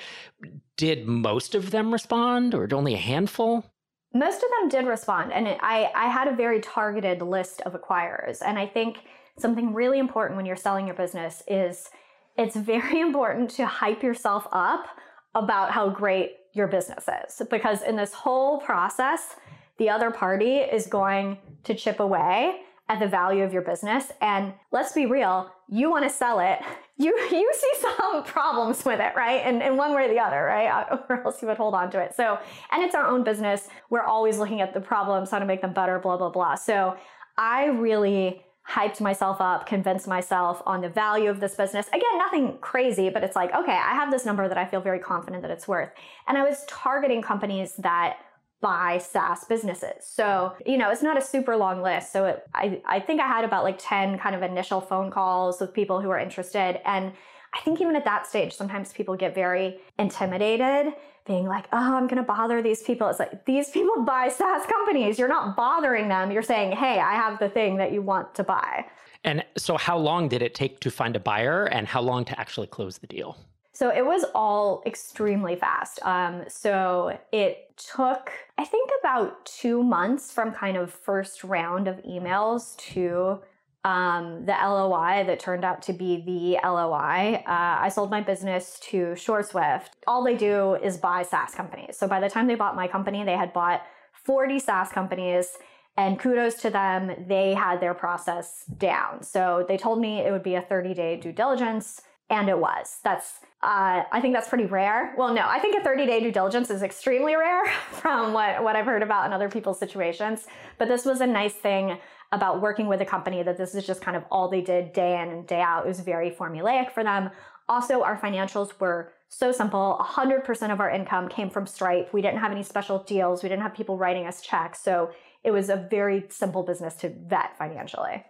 did 0.77 1.07
most 1.07 1.55
of 1.55 1.71
them 1.71 1.93
respond 1.93 2.55
or 2.55 2.69
only 2.75 2.95
a 2.95 2.99
handful? 2.99 3.65
Most 4.13 4.43
of 4.43 4.51
them 4.59 4.69
did 4.69 4.89
respond. 4.89 5.33
And 5.33 5.47
it, 5.47 5.59
I, 5.63 5.91
I 5.95 6.09
had 6.09 6.27
a 6.27 6.35
very 6.35 6.61
targeted 6.61 7.23
list 7.23 7.61
of 7.63 7.75
acquirers. 7.75 8.39
And 8.45 8.59
I 8.59 8.67
think 8.67 8.99
something 9.41 9.75
really 9.75 9.99
important 9.99 10.37
when 10.37 10.47
you're 10.47 10.57
selling 10.57 10.87
your 10.87 10.97
business 10.97 11.43
is 11.49 11.91
it's 12.37 12.57
very 12.57 13.01
important 13.09 13.51
to 13.51 13.67
hype 13.67 14.03
yourself 14.03 14.47
up 14.53 14.87
about 15.35 15.71
how 15.71 15.89
great 15.89 16.33
your 16.53 16.67
business 16.67 17.07
is. 17.25 17.43
Because 17.49 17.83
in 17.83 17.97
this 17.97 18.13
whole 18.13 18.59
process 18.61 19.37
the 19.81 19.89
other 19.89 20.11
party 20.11 20.59
is 20.59 20.87
going 20.87 21.39
to 21.65 21.75
chip 21.75 22.01
away 22.01 22.61
at 22.91 23.01
the 23.01 23.07
value 23.07 23.43
of 23.43 23.53
your 23.53 23.63
business. 23.63 24.13
And 24.21 24.53
let's 24.73 24.93
be 24.93 25.07
real 25.07 25.51
you 25.71 25.91
want 25.91 26.05
to 26.05 26.11
sell 26.11 26.39
it. 26.41 26.61
You 27.01 27.17
you 27.33 27.51
see 27.55 27.81
some 27.81 28.25
problems 28.27 28.85
with 28.85 29.01
it 29.01 29.17
right? 29.17 29.41
And, 29.43 29.63
and 29.63 29.79
one 29.79 29.95
way 29.95 30.05
or 30.05 30.09
the 30.09 30.19
other 30.19 30.45
right? 30.45 30.87
Or 31.09 31.25
else 31.25 31.41
you 31.41 31.49
would 31.49 31.57
hold 31.57 31.73
on 31.73 31.91
to 31.93 31.99
it. 31.99 32.15
So 32.15 32.39
and 32.71 32.83
it's 32.83 32.95
our 32.95 33.07
own 33.07 33.25
business. 33.25 33.69
We're 33.89 34.03
always 34.03 34.37
looking 34.37 34.61
at 34.61 34.75
the 34.75 34.83
problems 34.83 35.31
how 35.31 35.39
to 35.39 35.47
make 35.47 35.63
them 35.63 35.73
better 35.73 35.99
blah 35.99 36.19
blah 36.19 36.29
blah. 36.29 36.57
So 36.57 36.99
i 37.39 37.69
really 37.69 38.43
hyped 38.69 39.01
myself 39.01 39.41
up, 39.41 39.67
convinced 39.67 40.07
myself 40.07 40.63
on 40.67 40.81
the 40.81 40.89
value 40.89 41.29
of 41.29 41.41
this 41.41 41.55
business. 41.55 41.89
Again, 41.89 42.19
nothing 42.19 42.59
crazy, 42.61 43.11
but 43.11 43.25
it's 43.25 43.35
like, 43.35 43.53
okay, 43.55 43.73
I 43.73 43.95
have 43.95 44.11
this 44.11 44.25
number 44.25 44.49
that 44.49 44.59
I 44.59 44.65
feel 44.65 44.81
very 44.81 45.01
confident 45.01 45.43
that 45.43 45.51
it's 45.51 45.67
worth. 45.67 45.91
And 46.29 46.39
I 46.39 46.45
was 46.45 46.65
targeting 46.67 47.23
companies 47.23 47.75
that 47.79 48.19
buy 48.61 48.99
SaaS 48.99 49.45
businesses. 49.45 50.05
So, 50.05 50.55
you 50.67 50.77
know, 50.77 50.91
it's 50.91 51.03
not 51.03 51.17
a 51.17 51.23
super 51.23 51.57
long 51.57 51.83
list. 51.83 52.13
So 52.13 52.27
it, 52.27 52.43
I, 52.55 52.83
I 52.85 53.01
think 53.01 53.21
I 53.21 53.27
had 53.27 53.45
about 53.45 53.65
like 53.65 53.79
10 53.79 54.19
kind 54.19 54.35
of 54.35 54.43
initial 54.43 54.81
phone 54.81 55.11
calls 55.11 55.61
with 55.61 55.73
people 55.73 56.01
who 56.01 56.11
are 56.11 56.19
interested. 56.19 56.81
And 56.85 57.13
I 57.55 57.61
think 57.61 57.81
even 57.81 57.97
at 57.97 58.05
that 58.05 58.27
stage, 58.27 58.55
sometimes 58.55 58.93
people 58.93 59.17
get 59.17 59.35
very 59.35 59.79
intimidated, 59.99 60.95
being 61.27 61.47
like, 61.47 61.67
oh, 61.73 61.97
I'm 61.97 62.07
going 62.07 62.17
to 62.17 62.23
bother 62.23 62.63
these 62.63 62.83
people. 62.83 63.09
It's 63.09 63.19
like, 63.19 63.45
these 63.45 63.71
people 63.71 64.03
buy 64.05 64.29
SaaS 64.29 64.67
companies. 64.67 65.19
You're 65.19 65.29
not 65.29 65.57
bothering 65.57 66.09
them. 66.09 66.31
You're 66.31 66.43
saying, 66.43 66.73
hey, 66.73 66.99
I 67.01 67.15
have 67.15 67.39
the 67.39 67.49
thing 67.49 67.77
that 67.77 67.93
you 67.93 68.03
want 68.03 68.35
to 68.37 68.45
buy. 68.45 68.87
And 69.25 69.45
so, 69.57 69.77
how 69.77 69.99
long 69.99 70.29
did 70.29 70.41
it 70.41 70.55
take 70.55 70.81
to 70.81 70.91
find 70.91 71.15
a 71.15 71.21
buyer 71.21 71.67
and 71.67 71.87
how 71.87 72.01
long 72.01 72.25
to 72.25 72.41
actually 72.41 72.69
close 72.69 72.99
the 72.99 73.07
deal? 73.07 73.37
So 73.81 73.89
it 73.89 74.05
was 74.05 74.27
all 74.35 74.83
extremely 74.85 75.57
fast. 75.57 76.01
Um, 76.03 76.45
so 76.49 77.19
it 77.33 77.73
took, 77.79 78.31
I 78.59 78.65
think, 78.67 78.91
about 79.01 79.47
two 79.47 79.83
months 79.83 80.31
from 80.31 80.53
kind 80.53 80.77
of 80.77 80.93
first 80.93 81.45
round 81.45 81.89
of 81.89 81.97
emails 82.03 82.77
to 82.93 83.41
um, 83.85 84.45
the 84.45 84.53
LOI 84.53 85.25
that 85.27 85.41
turned 85.41 85.65
out 85.65 85.83
to 85.83 85.93
be 85.93 86.21
the 86.21 86.69
LOI. 86.69 87.43
Uh, 87.47 87.79
I 87.81 87.89
sold 87.89 88.11
my 88.11 88.21
business 88.21 88.79
to 88.91 89.13
SureSwift. 89.13 89.89
All 90.07 90.23
they 90.23 90.37
do 90.37 90.75
is 90.75 90.99
buy 90.99 91.23
SaaS 91.23 91.55
companies. 91.55 91.97
So 91.97 92.07
by 92.07 92.21
the 92.21 92.29
time 92.29 92.47
they 92.47 92.57
bought 92.57 92.77
my 92.77 92.87
company, 92.87 93.25
they 93.25 93.37
had 93.37 93.53
bought 93.53 93.83
40 94.25 94.59
SaaS 94.59 94.91
companies. 94.91 95.57
And 95.97 96.19
kudos 96.19 96.55
to 96.63 96.71
them, 96.71 97.27
they 97.27 97.55
had 97.55 97.81
their 97.81 97.95
process 97.95 98.65
down. 98.79 99.23
So 99.23 99.65
they 99.67 99.77
told 99.77 100.01
me 100.01 100.21
it 100.21 100.31
would 100.31 100.43
be 100.43 100.55
a 100.55 100.63
30 100.63 100.95
day 100.95 101.17
due 101.17 101.33
diligence, 101.33 102.03
and 102.31 102.49
it 102.49 102.59
was. 102.59 102.99
That's 103.05 103.41
uh, 103.63 104.05
I 104.11 104.21
think 104.23 104.35
that's 104.35 104.49
pretty 104.49 104.65
rare. 104.65 105.15
Well, 105.19 105.35
no, 105.35 105.43
I 105.47 105.59
think 105.59 105.79
a 105.79 105.85
30 105.85 106.07
day 106.07 106.21
due 106.21 106.33
diligence 106.33 106.71
is 106.71 106.83
extremely 106.83 107.37
rare 107.37 107.67
from 107.93 108.33
what, 108.33 108.63
what 108.63 108.75
I've 108.75 108.87
heard 108.87 109.03
about 109.03 109.27
in 109.27 109.35
other 109.35 109.51
people's 109.51 109.79
situations. 109.79 110.47
But 110.79 110.89
this 110.89 111.05
was 111.05 111.21
a 111.21 111.27
nice 111.27 111.53
thing 111.53 111.99
about 112.33 112.63
working 112.63 112.87
with 112.87 113.03
a 113.03 113.05
company 113.05 113.43
that 113.43 113.59
this 113.59 113.75
is 113.75 113.87
just 113.87 114.01
kind 114.01 114.17
of 114.17 114.25
all 114.31 114.49
they 114.49 114.63
did 114.63 114.95
day 114.95 115.21
in 115.21 115.29
and 115.29 115.47
day 115.47 115.61
out. 115.61 115.85
It 115.85 115.89
was 115.89 116.01
very 116.01 116.31
formulaic 116.31 116.93
for 116.93 117.05
them. 117.05 117.31
Also, 117.69 118.03
our 118.03 118.17
financials 118.19 118.73
were 118.81 119.13
so 119.29 119.53
simple. 119.53 119.99
100% 120.01 120.73
of 120.73 120.81
our 120.81 120.91
income 120.91 121.29
came 121.29 121.51
from 121.51 121.67
Stripe. 121.67 122.15
We 122.15 122.23
didn't 122.23 122.41
have 122.41 122.53
any 122.53 122.63
special 122.63 123.03
deals. 123.03 123.43
We 123.43 123.49
didn't 123.49 123.63
have 123.63 123.75
people 123.75 123.99
writing 123.99 124.27
us 124.27 124.41
checks. 124.41 124.81
So 124.81 125.11
it 125.45 125.51
was 125.51 125.69
a 125.69 125.87
very 125.91 126.25
simple 126.31 126.63
business 126.63 126.95
to 126.97 127.11
vet 127.11 127.57
financially. 127.59 128.25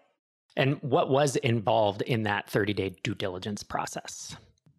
And 0.61 0.77
what 0.83 1.09
was 1.09 1.37
involved 1.37 2.03
in 2.03 2.25
that 2.25 2.49
30 2.51 2.75
day 2.75 2.95
due 3.03 3.15
diligence 3.15 3.63
process? 3.63 4.37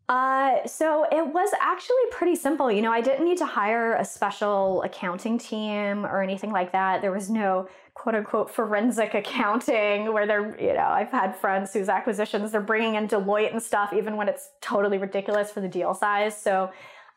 Uh, 0.07 0.67
so 0.67 1.07
it 1.11 1.25
was 1.25 1.49
actually 1.59 2.05
pretty 2.11 2.35
simple. 2.35 2.71
You 2.71 2.83
know, 2.83 2.91
I 2.91 3.01
didn't 3.01 3.25
need 3.25 3.39
to 3.39 3.47
hire 3.47 3.95
a 3.95 4.05
special 4.05 4.83
accounting 4.83 5.39
team 5.39 6.05
or 6.05 6.21
anything 6.21 6.51
like 6.51 6.71
that. 6.73 7.01
There 7.01 7.11
was 7.11 7.31
no 7.31 7.67
quote 7.95 8.13
unquote 8.13 8.51
forensic 8.51 9.13
accounting 9.15 10.13
where 10.13 10.27
they're, 10.27 10.55
you 10.61 10.75
know, 10.75 10.85
I've 10.85 11.09
had 11.09 11.35
friends 11.35 11.73
whose 11.73 11.89
acquisitions 11.89 12.51
they're 12.51 12.61
bringing 12.61 12.93
in 12.93 13.07
Deloitte 13.07 13.51
and 13.51 13.63
stuff, 13.63 13.91
even 13.91 14.17
when 14.17 14.29
it's 14.29 14.49
totally 14.61 14.99
ridiculous 14.99 15.51
for 15.51 15.61
the 15.61 15.67
deal 15.67 15.95
size. 15.95 16.39
So 16.39 16.69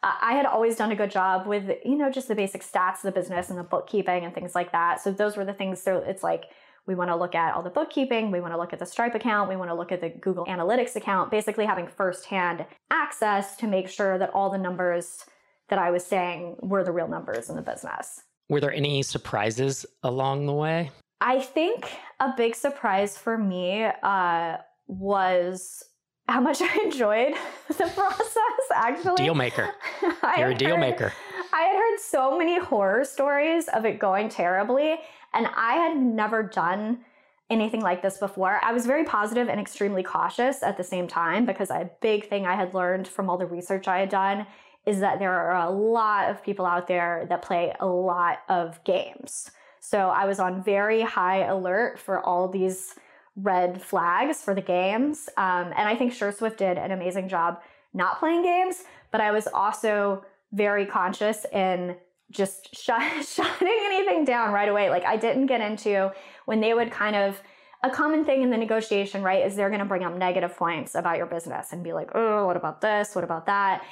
uh, 0.03 0.13
I 0.23 0.33
had 0.33 0.47
always 0.47 0.75
done 0.75 0.91
a 0.91 0.97
good 0.97 1.11
job 1.11 1.47
with, 1.47 1.71
you 1.85 1.97
know, 1.97 2.11
just 2.11 2.29
the 2.29 2.35
basic 2.35 2.65
stats 2.65 2.97
of 2.97 3.03
the 3.03 3.13
business 3.13 3.51
and 3.51 3.59
the 3.59 3.63
bookkeeping 3.63 4.25
and 4.25 4.33
things 4.33 4.55
like 4.55 4.73
that. 4.73 5.03
So 5.03 5.13
those 5.13 5.37
were 5.37 5.45
the 5.45 5.53
things. 5.53 5.83
So 5.83 5.99
it's 5.99 6.23
like, 6.23 6.45
we 6.87 6.95
want 6.95 7.11
to 7.11 7.17
look 7.17 7.35
at 7.35 7.55
all 7.55 7.63
the 7.63 7.71
bookkeeping. 7.71 8.31
We 8.31 8.41
want 8.41 8.53
to 8.53 8.59
look 8.59 8.73
at 8.73 8.79
the 8.79 8.87
Stripe 8.87 9.15
account. 9.15 9.49
We 9.49 9.57
want 9.57 9.71
to 9.71 9.75
look 9.75 9.93
at 9.93 10.01
the 10.01 10.11
Google 10.11 10.45
Analytics 10.47 10.97
account, 10.97 11.31
basically 11.31 11.65
having 11.65 11.87
firsthand 11.87 12.67
access 12.91 13.57
to 13.57 13.67
make 13.67 13.89
sure 13.89 14.19
that 14.19 14.31
all 14.35 14.51
the 14.51 14.59
numbers 14.59 15.25
that 15.69 15.79
I 15.79 15.91
was 15.91 16.05
saying 16.05 16.57
were 16.61 16.85
the 16.85 16.93
real 16.93 17.09
numbers 17.09 17.49
in 17.49 17.57
the 17.57 17.63
business. 17.63 18.23
Were 18.49 18.61
there 18.61 18.73
any 18.73 19.03
surprises 19.03 19.87
along 20.03 20.47
the 20.47 20.53
way? 20.53 20.91
I 21.21 21.41
think 21.41 21.91
a 22.21 22.33
big 22.37 22.55
surprise 22.55 23.17
for 23.17 23.39
me 23.39 23.85
uh, 24.03 24.59
was 24.87 25.83
how 26.29 26.41
much 26.41 26.61
I 26.61 26.81
enjoyed 26.85 27.35
the 27.69 27.91
process, 27.95 28.37
actually. 28.75 29.17
Deal 29.17 29.35
maker. 29.35 29.71
You're 30.37 30.51
a 30.51 30.55
deal 30.55 30.77
maker. 30.77 31.13
I 31.55 31.63
had 31.63 31.77
heard 31.77 32.01
so 32.01 32.37
many 32.37 32.59
horror 32.59 33.05
stories 33.05 33.69
of 33.69 33.85
it 33.85 34.01
going 34.01 34.29
terribly. 34.29 34.97
And 35.33 35.49
I 35.57 35.75
had 35.75 35.97
never 35.97 36.43
done 36.43 37.05
anything 37.49 37.81
like 37.81 38.03
this 38.03 38.19
before. 38.19 38.61
I 38.65 38.73
was 38.73 38.87
very 38.87 39.05
positive 39.05 39.49
and 39.49 39.61
extremely 39.61 40.03
cautious 40.03 40.65
at 40.65 40.77
the 40.77 40.83
same 40.83 41.07
time 41.07 41.47
because 41.47 41.71
a 41.71 41.91
big 42.01 42.29
thing 42.29 42.45
I 42.45 42.57
had 42.57 42.75
learned 42.75 43.07
from 43.07 43.31
all 43.31 43.39
the 43.39 43.47
research 43.47 43.87
I 43.87 44.01
had 44.01 44.09
done 44.09 44.47
is 44.85 44.99
that 45.01 45.21
there 45.21 45.33
are 45.33 45.57
a 45.65 45.71
lot 45.71 46.29
of 46.29 46.43
people 46.43 46.67
out 46.67 46.89
there 46.89 47.25
that 47.29 47.43
play 47.43 47.73
a 47.79 47.87
lot 47.87 48.39
of 48.49 48.83
games. 48.83 49.51
So 49.79 50.09
I 50.09 50.25
was 50.25 50.41
on 50.41 50.65
very 50.65 51.03
high 51.03 51.45
alert 51.45 52.01
for 52.01 52.19
all 52.21 52.49
these 52.49 52.97
red 53.37 53.81
flags 53.81 54.43
for 54.43 54.55
the 54.55 54.61
games. 54.61 55.29
Um, 55.37 55.73
and 55.77 55.89
I 55.89 55.95
think 55.95 56.13
SureSwift 56.13 56.57
did 56.57 56.79
an 56.79 56.91
amazing 56.91 57.29
job 57.29 57.63
not 57.93 58.19
playing 58.19 58.43
games, 58.43 58.83
but 59.13 59.21
I 59.21 59.31
was 59.31 59.47
also 59.47 60.25
very 60.55 60.87
conscious 60.87 61.45
in 61.53 61.97
just 62.31 62.75
shut, 62.81 63.03
shutting 63.25 63.81
anything 63.85 64.25
down 64.25 64.53
right 64.53 64.69
away. 64.69 64.91
Like 64.91 65.05
I 65.05 65.17
didn't 65.17 65.47
get 65.47 65.61
into 65.61 66.13
when 66.47 66.61
they 66.61 66.75
would 66.75 66.91
kind 66.91 67.17
of 67.17 67.41
a 67.83 67.91
common 67.91 68.25
thing 68.25 68.41
in 68.41 68.49
the 68.49 68.57
negotiation, 68.57 69.23
right, 69.23 69.45
is 69.45 69.57
they're 69.57 69.69
going 69.69 69.81
to 69.81 69.85
bring 69.85 70.05
up 70.05 70.15
negative 70.17 70.57
points 70.57 70.95
about 70.95 71.19
your 71.19 71.27
business 71.27 71.71
and 71.73 71.85
be 71.85 71.93
like, 71.93 72.11
"Oh, 72.15 72.47
what 72.47 72.57
about 72.57 72.81
this? 72.81 73.15
What 73.15 73.25
about 73.25 73.45
that?" 73.45 73.85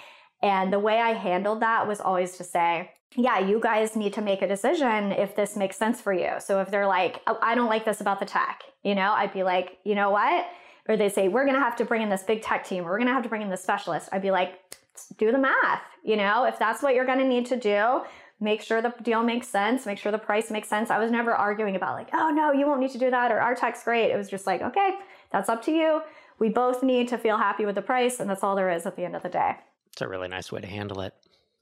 And 0.42 0.72
the 0.72 0.78
way 0.78 0.98
I 0.98 1.12
handled 1.12 1.60
that 1.60 1.86
was 1.86 2.00
always 2.00 2.38
to 2.38 2.44
say, 2.44 2.90
yeah, 3.16 3.38
you 3.38 3.60
guys 3.60 3.94
need 3.94 4.14
to 4.14 4.22
make 4.22 4.42
a 4.42 4.48
decision 4.48 5.12
if 5.12 5.36
this 5.36 5.56
makes 5.56 5.76
sense 5.76 6.00
for 6.00 6.12
you. 6.12 6.30
So 6.38 6.60
if 6.60 6.70
they're 6.70 6.86
like, 6.86 7.20
oh, 7.26 7.38
I 7.42 7.54
don't 7.54 7.68
like 7.68 7.84
this 7.84 8.00
about 8.00 8.20
the 8.20 8.26
tech, 8.26 8.62
you 8.82 8.94
know, 8.94 9.12
I'd 9.12 9.32
be 9.32 9.42
like, 9.42 9.78
you 9.84 9.94
know 9.94 10.10
what? 10.10 10.46
Or 10.88 10.96
they 10.96 11.08
say, 11.08 11.28
we're 11.28 11.44
going 11.44 11.54
to 11.54 11.62
have 11.62 11.76
to 11.76 11.84
bring 11.84 12.02
in 12.02 12.08
this 12.08 12.22
big 12.22 12.42
tech 12.42 12.66
team, 12.66 12.84
or 12.84 12.90
we're 12.90 12.98
going 12.98 13.08
to 13.08 13.12
have 13.12 13.22
to 13.22 13.28
bring 13.28 13.42
in 13.42 13.50
this 13.50 13.62
specialist. 13.62 14.08
I'd 14.10 14.22
be 14.22 14.30
like, 14.30 14.58
do 15.18 15.32
the 15.32 15.38
math, 15.38 15.82
you 16.04 16.16
know, 16.16 16.44
if 16.44 16.58
that's 16.58 16.82
what 16.82 16.94
you're 16.94 17.06
going 17.06 17.18
to 17.18 17.26
need 17.26 17.46
to 17.46 17.56
do, 17.56 18.02
make 18.40 18.60
sure 18.60 18.82
the 18.82 18.92
deal 19.02 19.22
makes 19.22 19.48
sense, 19.48 19.86
make 19.86 19.98
sure 19.98 20.12
the 20.12 20.18
price 20.18 20.50
makes 20.50 20.68
sense. 20.68 20.90
I 20.90 20.98
was 20.98 21.10
never 21.10 21.32
arguing 21.32 21.76
about 21.76 21.94
like, 21.94 22.08
oh 22.12 22.30
no, 22.30 22.52
you 22.52 22.66
won't 22.66 22.80
need 22.80 22.90
to 22.90 22.98
do 22.98 23.10
that 23.10 23.30
or 23.30 23.40
our 23.40 23.54
tech's 23.54 23.84
great. 23.84 24.10
It 24.10 24.16
was 24.16 24.28
just 24.28 24.46
like, 24.46 24.62
okay, 24.62 24.96
that's 25.30 25.48
up 25.48 25.62
to 25.64 25.72
you. 25.72 26.02
We 26.38 26.48
both 26.48 26.82
need 26.82 27.08
to 27.08 27.18
feel 27.18 27.36
happy 27.36 27.64
with 27.64 27.76
the 27.76 27.82
price, 27.82 28.18
and 28.18 28.28
that's 28.28 28.42
all 28.42 28.56
there 28.56 28.70
is 28.70 28.84
at 28.84 28.96
the 28.96 29.04
end 29.04 29.14
of 29.14 29.22
the 29.22 29.28
day. 29.28 29.56
It's 29.92 30.02
a 30.02 30.08
really 30.08 30.28
nice 30.28 30.50
way 30.50 30.60
to 30.60 30.66
handle 30.66 31.00
it. 31.02 31.14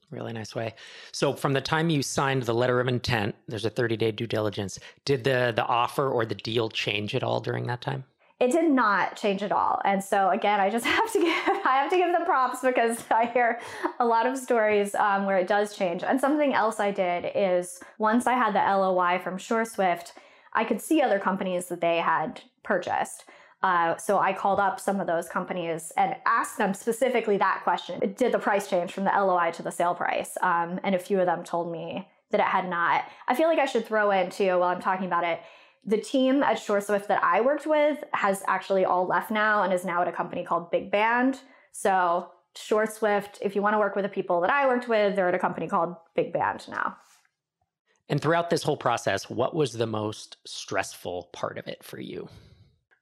Really 0.09 0.33
nice 0.33 0.55
way. 0.55 0.73
So 1.11 1.33
from 1.33 1.53
the 1.53 1.61
time 1.61 1.89
you 1.89 2.01
signed 2.01 2.43
the 2.43 2.53
letter 2.53 2.79
of 2.79 2.87
intent, 2.87 3.35
there's 3.47 3.63
a 3.63 3.69
30 3.69 3.95
day 3.95 4.11
due 4.11 4.27
diligence. 4.27 4.79
Did 5.05 5.23
the 5.23 5.53
the 5.55 5.65
offer 5.65 6.09
or 6.09 6.25
the 6.25 6.35
deal 6.35 6.69
change 6.69 7.15
at 7.15 7.23
all 7.23 7.39
during 7.39 7.67
that 7.67 7.81
time? 7.81 8.03
It 8.41 8.51
did 8.51 8.71
not 8.71 9.15
change 9.15 9.43
at 9.43 9.51
all. 9.51 9.79
And 9.85 10.03
so 10.03 10.31
again, 10.31 10.59
I 10.59 10.71
just 10.71 10.85
have 10.97 11.13
to 11.13 11.19
give 11.19 11.31
I 11.63 11.79
have 11.79 11.91
to 11.91 11.95
give 11.95 12.11
them 12.11 12.25
props 12.25 12.61
because 12.61 13.01
I 13.11 13.27
hear 13.27 13.59
a 13.99 14.05
lot 14.05 14.25
of 14.25 14.37
stories 14.37 14.95
um, 14.95 15.25
where 15.25 15.37
it 15.37 15.47
does 15.47 15.77
change. 15.77 16.03
And 16.03 16.19
something 16.19 16.53
else 16.53 16.79
I 16.79 16.91
did 16.91 17.31
is 17.35 17.79
once 17.99 18.25
I 18.25 18.33
had 18.33 18.53
the 18.53 18.59
LOI 18.59 19.19
from 19.23 19.37
SureSwift, 19.37 20.13
I 20.53 20.63
could 20.63 20.81
see 20.81 21.01
other 21.01 21.19
companies 21.19 21.67
that 21.67 21.81
they 21.81 21.97
had 21.97 22.41
purchased. 22.63 23.25
Uh, 23.63 23.95
so 23.97 24.17
I 24.17 24.33
called 24.33 24.59
up 24.59 24.79
some 24.79 24.99
of 24.99 25.05
those 25.05 25.29
companies 25.29 25.91
and 25.95 26.15
asked 26.25 26.57
them 26.57 26.73
specifically 26.73 27.37
that 27.37 27.61
question: 27.63 27.99
Did 28.17 28.31
the 28.31 28.39
price 28.39 28.67
change 28.67 28.91
from 28.91 29.03
the 29.03 29.11
LOI 29.11 29.51
to 29.51 29.61
the 29.61 29.71
sale 29.71 29.93
price? 29.93 30.35
Um, 30.41 30.79
and 30.83 30.95
a 30.95 30.99
few 30.99 31.19
of 31.19 31.27
them 31.27 31.43
told 31.43 31.71
me 31.71 32.09
that 32.31 32.39
it 32.39 32.47
had 32.47 32.67
not. 32.67 33.05
I 33.27 33.35
feel 33.35 33.47
like 33.47 33.59
I 33.59 33.67
should 33.67 33.85
throw 33.85 34.09
in 34.09 34.31
too 34.31 34.57
while 34.57 34.69
I'm 34.69 34.81
talking 34.81 35.05
about 35.05 35.25
it 35.25 35.41
the 35.85 35.97
team 35.97 36.43
at 36.43 36.57
SureSwift 36.57 37.07
that 37.07 37.23
I 37.23 37.41
worked 37.41 37.65
with 37.65 38.03
has 38.13 38.43
actually 38.47 38.85
all 38.85 39.07
left 39.07 39.31
now 39.31 39.63
and 39.63 39.73
is 39.73 39.83
now 39.83 40.01
at 40.01 40.07
a 40.07 40.11
company 40.11 40.43
called 40.43 40.69
Big 40.71 40.91
Band. 40.91 41.39
So 41.71 42.29
SureSwift, 42.55 43.39
if 43.41 43.55
you 43.55 43.61
want 43.61 43.73
to 43.73 43.79
work 43.79 43.95
with 43.95 44.03
the 44.03 44.09
people 44.09 44.41
that 44.41 44.51
I 44.51 44.67
worked 44.67 44.87
with, 44.87 45.15
they're 45.15 45.29
at 45.29 45.35
a 45.35 45.39
company 45.39 45.67
called 45.67 45.95
Big 46.15 46.33
Band 46.33 46.67
now. 46.69 46.97
And 48.09 48.21
throughout 48.21 48.49
this 48.49 48.61
whole 48.61 48.77
process, 48.77 49.29
what 49.29 49.55
was 49.55 49.73
the 49.73 49.87
most 49.87 50.37
stressful 50.45 51.29
part 51.31 51.57
of 51.57 51.67
it 51.67 51.83
for 51.83 51.99
you? 51.99 52.27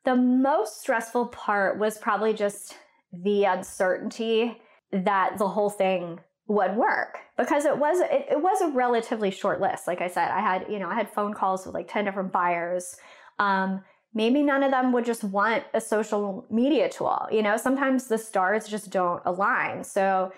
The 0.05 0.15
most 0.15 0.81
stressful 0.81 1.27
part 1.27 1.79
was 1.79 1.97
probably 1.97 2.33
just 2.33 2.77
the 3.11 3.45
uncertainty 3.45 4.61
that 4.91 5.37
the 5.37 5.47
whole 5.47 5.69
thing 5.69 6.19
would 6.49 6.75
work 6.75 7.19
because 7.37 7.63
it 7.65 7.77
was 7.77 7.99
it, 8.01 8.25
it, 8.31 8.41
was 8.41 8.61
a 8.61 8.67
relatively 8.69 9.31
short 9.31 9.61
list. 9.61 9.87
Like 9.87 10.01
i 10.01 10.07
said 10.07 10.29
i 10.31 10.41
had 10.41 10.65
you 10.69 10.79
know 10.79 10.89
i 10.89 10.95
had 10.95 11.09
phone 11.09 11.33
calls 11.33 11.65
with 11.65 11.73
like 11.73 11.91
10 11.91 12.05
different 12.05 12.31
buyers. 12.31 12.97
Um, 13.37 13.81
maybe 14.13 14.43
none 14.43 14.63
of 14.63 14.71
them 14.71 14.91
would 14.91 15.05
just 15.05 15.23
want 15.23 15.63
a 15.73 15.79
social 15.79 16.45
media 16.49 16.89
tool. 16.89 17.27
You 17.31 17.43
know 17.43 17.55
sometimes 17.55 18.07
the 18.07 18.17
stars 18.17 18.67
just 18.67 18.89
don't 18.89 19.21
align. 19.25 19.83
So 19.83 20.33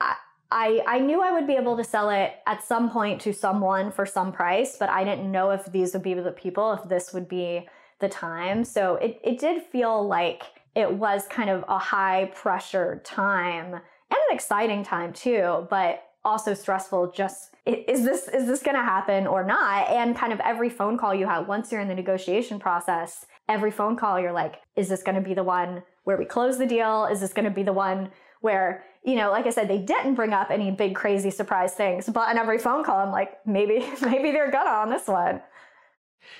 I, 0.00 0.14
I 0.50 0.80
i 0.86 0.98
knew 0.98 1.22
i 1.22 1.32
would 1.32 1.46
be 1.46 1.54
able 1.54 1.76
to 1.76 1.84
sell 1.84 2.10
it 2.10 2.34
at 2.46 2.62
some 2.62 2.90
point 2.90 3.20
to 3.22 3.32
someone 3.32 3.90
for 3.90 4.04
some 4.04 4.30
price 4.30 4.76
but 4.78 4.90
i 4.90 5.02
didn't 5.02 5.32
know 5.32 5.50
if 5.52 5.64
these 5.72 5.94
would 5.94 6.02
be 6.02 6.12
the 6.12 6.32
people 6.32 6.72
if 6.74 6.86
this 6.88 7.14
would 7.14 7.28
be 7.28 7.66
the 8.04 8.08
time. 8.08 8.64
So 8.64 8.96
it, 8.96 9.20
it 9.22 9.38
did 9.38 9.62
feel 9.62 10.06
like 10.06 10.42
it 10.74 10.92
was 10.92 11.26
kind 11.28 11.50
of 11.50 11.64
a 11.68 11.78
high 11.78 12.30
pressure 12.34 13.00
time 13.04 13.80
and 14.14 14.30
an 14.30 14.34
exciting 14.34 14.84
time 14.84 15.12
too, 15.12 15.66
but 15.70 16.02
also 16.24 16.54
stressful 16.54 17.12
just 17.12 17.54
is 17.66 18.04
this 18.04 18.28
is 18.28 18.46
this 18.46 18.62
going 18.62 18.76
to 18.76 18.82
happen 18.82 19.26
or 19.26 19.44
not? 19.44 19.88
And 19.88 20.16
kind 20.16 20.32
of 20.32 20.40
every 20.40 20.70
phone 20.70 20.96
call 20.96 21.14
you 21.14 21.26
have 21.26 21.48
once 21.48 21.70
you're 21.70 21.80
in 21.80 21.88
the 21.88 21.94
negotiation 21.94 22.58
process 22.58 23.26
every 23.46 23.70
phone 23.70 23.94
call 23.94 24.18
you're 24.18 24.32
like 24.32 24.56
is 24.74 24.88
this 24.88 25.02
going 25.02 25.14
to 25.16 25.20
be 25.20 25.34
the 25.34 25.44
one 25.44 25.82
where 26.04 26.16
we 26.16 26.24
close 26.24 26.58
the 26.58 26.66
deal? 26.66 27.06
Is 27.06 27.20
this 27.20 27.32
going 27.32 27.44
to 27.44 27.50
be 27.50 27.62
the 27.62 27.72
one 27.72 28.10
where 28.40 28.84
you 29.02 29.14
know 29.14 29.30
like 29.30 29.46
i 29.46 29.50
said 29.50 29.68
they 29.68 29.78
didn't 29.78 30.14
bring 30.14 30.34
up 30.34 30.50
any 30.50 30.70
big 30.70 30.94
crazy 30.94 31.30
surprise 31.30 31.72
things 31.72 32.10
but 32.10 32.28
on 32.28 32.36
every 32.36 32.58
phone 32.58 32.84
call 32.84 32.98
i'm 32.98 33.10
like 33.10 33.38
maybe 33.46 33.78
maybe 34.02 34.30
they're 34.30 34.50
gonna 34.50 34.68
on 34.68 34.90
this 34.90 35.08
one. 35.08 35.40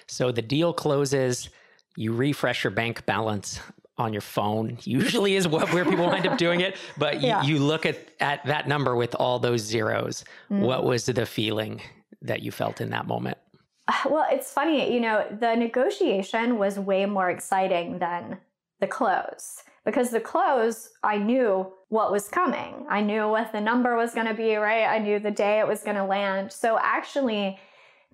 So 0.06 0.30
the 0.30 0.42
deal 0.42 0.72
closes 0.74 1.48
you 1.96 2.12
refresh 2.12 2.62
your 2.62 2.70
bank 2.70 3.06
balance 3.06 3.60
on 3.96 4.12
your 4.12 4.22
phone 4.22 4.76
usually 4.82 5.36
is 5.36 5.46
what 5.46 5.72
where 5.72 5.84
people 5.84 6.06
wind 6.06 6.26
up 6.26 6.36
doing 6.36 6.60
it 6.60 6.76
but 6.98 7.20
yeah. 7.20 7.42
you, 7.42 7.54
you, 7.54 7.62
look 7.62 7.86
at 7.86 7.96
at 8.20 8.44
that 8.44 8.66
number 8.66 8.96
with 8.96 9.14
all 9.14 9.38
those 9.38 9.60
zeros. 9.60 10.24
Mm. 10.50 10.60
what 10.60 10.84
was 10.84 11.06
the 11.06 11.26
feeling 11.26 11.80
that 12.22 12.42
you 12.42 12.50
felt 12.50 12.80
in 12.80 12.90
that 12.90 13.06
moment? 13.06 13.38
Well 14.08 14.26
it's 14.30 14.50
funny 14.50 14.92
you 14.92 15.00
know 15.00 15.26
the 15.40 15.54
negotiation 15.54 16.58
was 16.58 16.78
way 16.78 17.06
more 17.06 17.30
exciting 17.30 17.98
than 17.98 18.38
the 18.80 18.86
close 18.86 19.62
because 19.84 20.10
the 20.10 20.20
close 20.20 20.90
i 21.02 21.16
knew 21.16 21.72
what 21.94 22.10
was 22.10 22.28
coming. 22.28 22.84
I 22.90 23.00
knew 23.02 23.28
what 23.28 23.52
the 23.52 23.60
number 23.60 23.96
was 23.96 24.14
going 24.14 24.26
to 24.26 24.34
be 24.34 24.56
right? 24.56 24.84
I 24.84 24.98
knew 24.98 25.20
the 25.20 25.30
day 25.30 25.60
it 25.60 25.68
was 25.68 25.84
going 25.84 25.96
to 25.96 26.04
land. 26.04 26.50
So 26.50 26.76
actually 26.82 27.56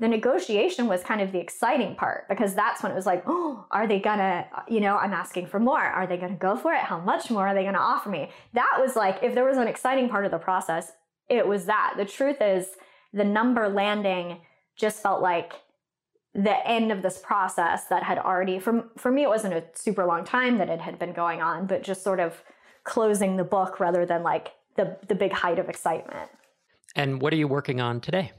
the 0.01 0.09
negotiation 0.09 0.87
was 0.87 1.03
kind 1.03 1.21
of 1.21 1.31
the 1.31 1.39
exciting 1.39 1.95
part 1.95 2.27
because 2.29 2.55
that's 2.55 2.83
when 2.83 2.91
it 2.91 2.95
was 2.95 3.05
like, 3.05 3.23
oh, 3.27 3.67
are 3.71 3.87
they 3.87 4.01
gonna, 4.01 4.47
you 4.67 4.81
know, 4.81 4.97
I'm 4.97 5.13
asking 5.13 5.47
for 5.47 5.61
more. 5.61 5.79
Are 5.79 6.07
they 6.07 6.17
gonna 6.17 6.35
go 6.35 6.57
for 6.57 6.73
it? 6.73 6.81
How 6.81 6.99
much 6.99 7.31
more 7.31 7.47
are 7.47 7.55
they 7.55 7.65
gonna 7.65 7.79
offer 7.79 8.09
me? 8.09 8.31
That 8.55 8.79
was 8.81 8.97
like, 8.97 9.19
if 9.23 9.35
there 9.35 9.45
was 9.45 9.59
an 9.59 9.69
exciting 9.69 10.09
part 10.09 10.25
of 10.25 10.31
the 10.31 10.39
process, 10.39 10.93
it 11.29 11.47
was 11.47 11.67
that. 11.67 11.95
The 11.99 12.07
truth 12.07 12.39
is, 12.41 12.69
the 13.13 13.25
number 13.25 13.69
landing 13.69 14.39
just 14.75 15.03
felt 15.03 15.21
like 15.21 15.53
the 16.35 16.67
end 16.67 16.91
of 16.93 17.03
this 17.03 17.19
process 17.19 17.85
that 17.87 18.03
had 18.03 18.19
already, 18.19 18.59
for, 18.59 18.89
for 18.97 19.13
me, 19.13 19.25
it 19.25 19.29
wasn't 19.29 19.53
a 19.53 19.65
super 19.75 20.07
long 20.07 20.25
time 20.25 20.57
that 20.59 20.71
it 20.71 20.81
had 20.81 20.99
been 20.99 21.13
going 21.13 21.43
on, 21.43 21.67
but 21.67 21.83
just 21.83 22.03
sort 22.03 22.21
of 22.21 22.43
closing 22.85 23.37
the 23.37 23.45
book 23.45 23.79
rather 23.81 24.07
than 24.07 24.23
like 24.23 24.53
the, 24.77 24.97
the 25.09 25.15
big 25.15 25.33
height 25.33 25.59
of 25.59 25.69
excitement. 25.69 26.31
And 26.97 27.21
what 27.21 27.35
are 27.35 27.37
you 27.37 27.49
working 27.49 27.83
on 27.83 28.01
today? 28.01 28.33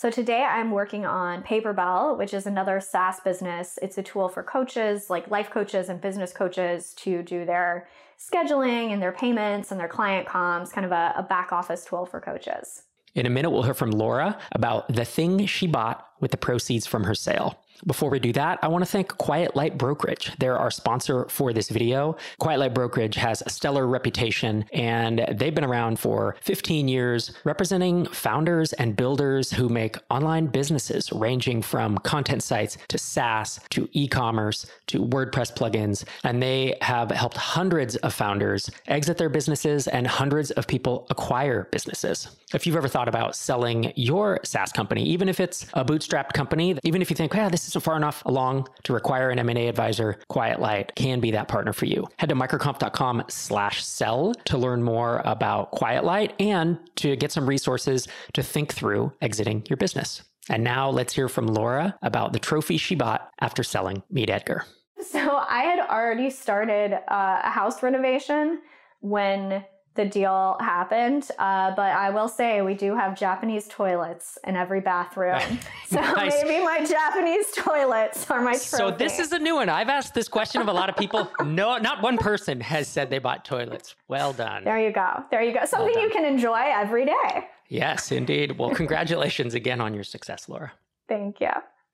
So 0.00 0.08
today 0.08 0.44
I'm 0.44 0.70
working 0.70 1.04
on 1.04 1.42
Paperbell, 1.42 2.16
which 2.16 2.32
is 2.32 2.46
another 2.46 2.80
SaaS 2.80 3.20
business. 3.20 3.78
It's 3.82 3.98
a 3.98 4.02
tool 4.02 4.30
for 4.30 4.42
coaches, 4.42 5.10
like 5.10 5.30
life 5.30 5.50
coaches 5.50 5.90
and 5.90 6.00
business 6.00 6.32
coaches, 6.32 6.94
to 7.00 7.22
do 7.22 7.44
their 7.44 7.86
scheduling 8.18 8.94
and 8.94 9.02
their 9.02 9.12
payments 9.12 9.70
and 9.70 9.78
their 9.78 9.88
client 9.88 10.26
comms, 10.26 10.72
kind 10.72 10.86
of 10.86 10.92
a, 10.92 11.12
a 11.18 11.22
back 11.22 11.52
office 11.52 11.84
tool 11.84 12.06
for 12.06 12.18
coaches. 12.18 12.84
In 13.14 13.26
a 13.26 13.28
minute, 13.28 13.50
we'll 13.50 13.62
hear 13.62 13.74
from 13.74 13.90
Laura 13.90 14.38
about 14.52 14.88
the 14.88 15.04
thing 15.04 15.44
she 15.44 15.66
bought 15.66 16.09
with 16.20 16.30
the 16.30 16.36
proceeds 16.36 16.86
from 16.86 17.04
her 17.04 17.14
sale. 17.14 17.58
Before 17.86 18.10
we 18.10 18.18
do 18.18 18.32
that, 18.34 18.58
I 18.62 18.68
want 18.68 18.84
to 18.84 18.90
thank 18.90 19.16
Quiet 19.16 19.56
Light 19.56 19.78
Brokerage. 19.78 20.32
They're 20.38 20.58
our 20.58 20.70
sponsor 20.70 21.26
for 21.28 21.52
this 21.52 21.70
video. 21.70 22.16
Quiet 22.38 22.60
Light 22.60 22.74
Brokerage 22.74 23.14
has 23.14 23.42
a 23.46 23.50
stellar 23.50 23.86
reputation 23.86 24.66
and 24.72 25.24
they've 25.32 25.54
been 25.54 25.64
around 25.64 25.98
for 25.98 26.36
15 26.42 26.88
years, 26.88 27.32
representing 27.44 28.06
founders 28.06 28.72
and 28.74 28.96
builders 28.96 29.50
who 29.50 29.68
make 29.68 29.96
online 30.10 30.46
businesses 30.46 31.10
ranging 31.12 31.62
from 31.62 31.96
content 31.98 32.42
sites 32.42 32.76
to 32.88 32.98
SaaS 32.98 33.60
to 33.70 33.88
e 33.92 34.06
commerce 34.06 34.66
to 34.88 35.02
WordPress 35.02 35.54
plugins. 35.56 36.04
And 36.24 36.42
they 36.42 36.76
have 36.82 37.10
helped 37.10 37.36
hundreds 37.36 37.96
of 37.96 38.12
founders 38.12 38.70
exit 38.88 39.16
their 39.16 39.30
businesses 39.30 39.88
and 39.88 40.06
hundreds 40.06 40.50
of 40.52 40.66
people 40.66 41.06
acquire 41.10 41.68
businesses. 41.72 42.28
If 42.52 42.66
you've 42.66 42.76
ever 42.76 42.88
thought 42.88 43.08
about 43.08 43.36
selling 43.36 43.92
your 43.94 44.40
SaaS 44.42 44.72
company, 44.72 45.04
even 45.04 45.28
if 45.28 45.40
it's 45.40 45.66
a 45.74 45.84
bootstrapped 46.10 46.32
company, 46.32 46.78
even 46.84 47.02
if 47.02 47.10
you 47.10 47.16
think, 47.16 47.34
yeah, 47.34 47.48
this 47.48 47.68
isn't 47.68 47.82
far 47.82 47.96
enough 47.96 48.22
along 48.26 48.68
to 48.84 48.92
require 48.92 49.30
an 49.30 49.38
M&A 49.38 49.68
advisor, 49.68 50.18
Quiet 50.28 50.60
Light 50.60 50.92
can 50.96 51.20
be 51.20 51.30
that 51.32 51.48
partner 51.48 51.72
for 51.72 51.86
you. 51.86 52.06
Head 52.18 52.28
to 52.30 52.34
microconf.com 52.34 53.24
slash 53.28 53.84
sell 53.84 54.34
to 54.46 54.58
learn 54.58 54.82
more 54.82 55.22
about 55.24 55.70
Quiet 55.72 56.04
Light 56.04 56.34
and 56.40 56.78
to 56.96 57.16
get 57.16 57.32
some 57.32 57.48
resources 57.48 58.08
to 58.34 58.42
think 58.42 58.72
through 58.72 59.12
exiting 59.20 59.64
your 59.68 59.76
business. 59.76 60.22
And 60.48 60.64
now 60.64 60.90
let's 60.90 61.14
hear 61.14 61.28
from 61.28 61.46
Laura 61.46 61.96
about 62.02 62.32
the 62.32 62.38
trophy 62.38 62.76
she 62.76 62.94
bought 62.94 63.30
after 63.40 63.62
selling 63.62 64.02
Meet 64.10 64.30
Edgar. 64.30 64.64
So 65.00 65.18
I 65.48 65.62
had 65.62 65.80
already 65.88 66.30
started 66.30 66.92
uh, 66.92 67.40
a 67.44 67.50
house 67.50 67.82
renovation 67.82 68.60
when 69.00 69.64
the 69.94 70.04
deal 70.04 70.56
happened. 70.60 71.28
Uh, 71.38 71.74
but 71.74 71.92
I 71.92 72.10
will 72.10 72.28
say 72.28 72.62
we 72.62 72.74
do 72.74 72.94
have 72.94 73.18
Japanese 73.18 73.66
toilets 73.68 74.38
in 74.46 74.56
every 74.56 74.80
bathroom. 74.80 75.40
so 75.86 76.00
nice. 76.00 76.42
maybe 76.42 76.64
my 76.64 76.84
Japanese 76.84 77.46
toilets 77.56 78.30
are 78.30 78.40
my 78.40 78.52
trophy. 78.52 78.64
So 78.66 78.90
this 78.90 79.18
is 79.18 79.32
a 79.32 79.38
new 79.38 79.56
one. 79.56 79.68
I've 79.68 79.88
asked 79.88 80.14
this 80.14 80.28
question 80.28 80.60
of 80.60 80.68
a 80.68 80.72
lot 80.72 80.88
of 80.88 80.96
people. 80.96 81.30
No, 81.50 81.78
not 81.78 82.02
one 82.02 82.16
person 82.16 82.60
has 82.60 82.86
said 82.86 83.10
they 83.10 83.18
bought 83.18 83.44
toilets. 83.44 83.96
Well 84.08 84.32
done. 84.32 84.62
There 84.62 84.78
you 84.78 84.92
go. 84.92 85.24
There 85.30 85.42
you 85.42 85.52
go. 85.52 85.64
Something 85.64 85.94
well 85.94 86.04
you 86.04 86.10
can 86.10 86.24
enjoy 86.24 86.60
every 86.64 87.04
day. 87.04 87.48
Yes, 87.68 88.12
indeed. 88.12 88.56
Well, 88.58 88.70
congratulations 88.74 89.54
again 89.54 89.80
on 89.80 89.92
your 89.94 90.04
success, 90.04 90.48
Laura. 90.48 90.72
Thank 91.08 91.40
you. 91.40 91.50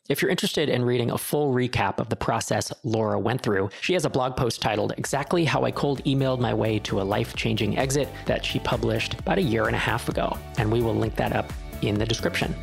If 0.09 0.23
you're 0.23 0.31
interested 0.31 0.69
in 0.69 0.85
reading 0.85 1.11
a 1.11 1.19
full 1.19 1.53
recap 1.53 1.99
of 1.99 2.09
the 2.09 2.16
process 2.16 2.73
Laura 2.85 3.19
went 3.19 3.42
through, 3.42 3.71
she 3.81 3.92
has 3.95 4.05
a 4.05 4.11
blog 4.11 4.37
post 4.37 4.62
titled 4.62 4.92
Exactly 4.99 5.45
How 5.45 5.64
I 5.64 5.73
Cold 5.73 6.05
Emailed 6.05 6.38
My 6.38 6.55
Way 6.55 6.79
to 6.81 7.01
a 7.01 7.03
Life 7.03 7.35
Changing 7.35 7.77
Exit 7.77 8.09
that 8.27 8.45
she 8.45 8.61
published 8.61 9.19
about 9.19 9.38
a 9.38 9.42
year 9.42 9.66
and 9.66 9.75
a 9.75 9.81
half 9.81 10.09
ago. 10.09 10.38
And 10.59 10.71
we 10.71 10.81
will 10.81 10.95
link 10.95 11.16
that 11.16 11.33
up 11.33 11.53
in 11.83 11.99
the 11.99 12.07
description. 12.07 12.55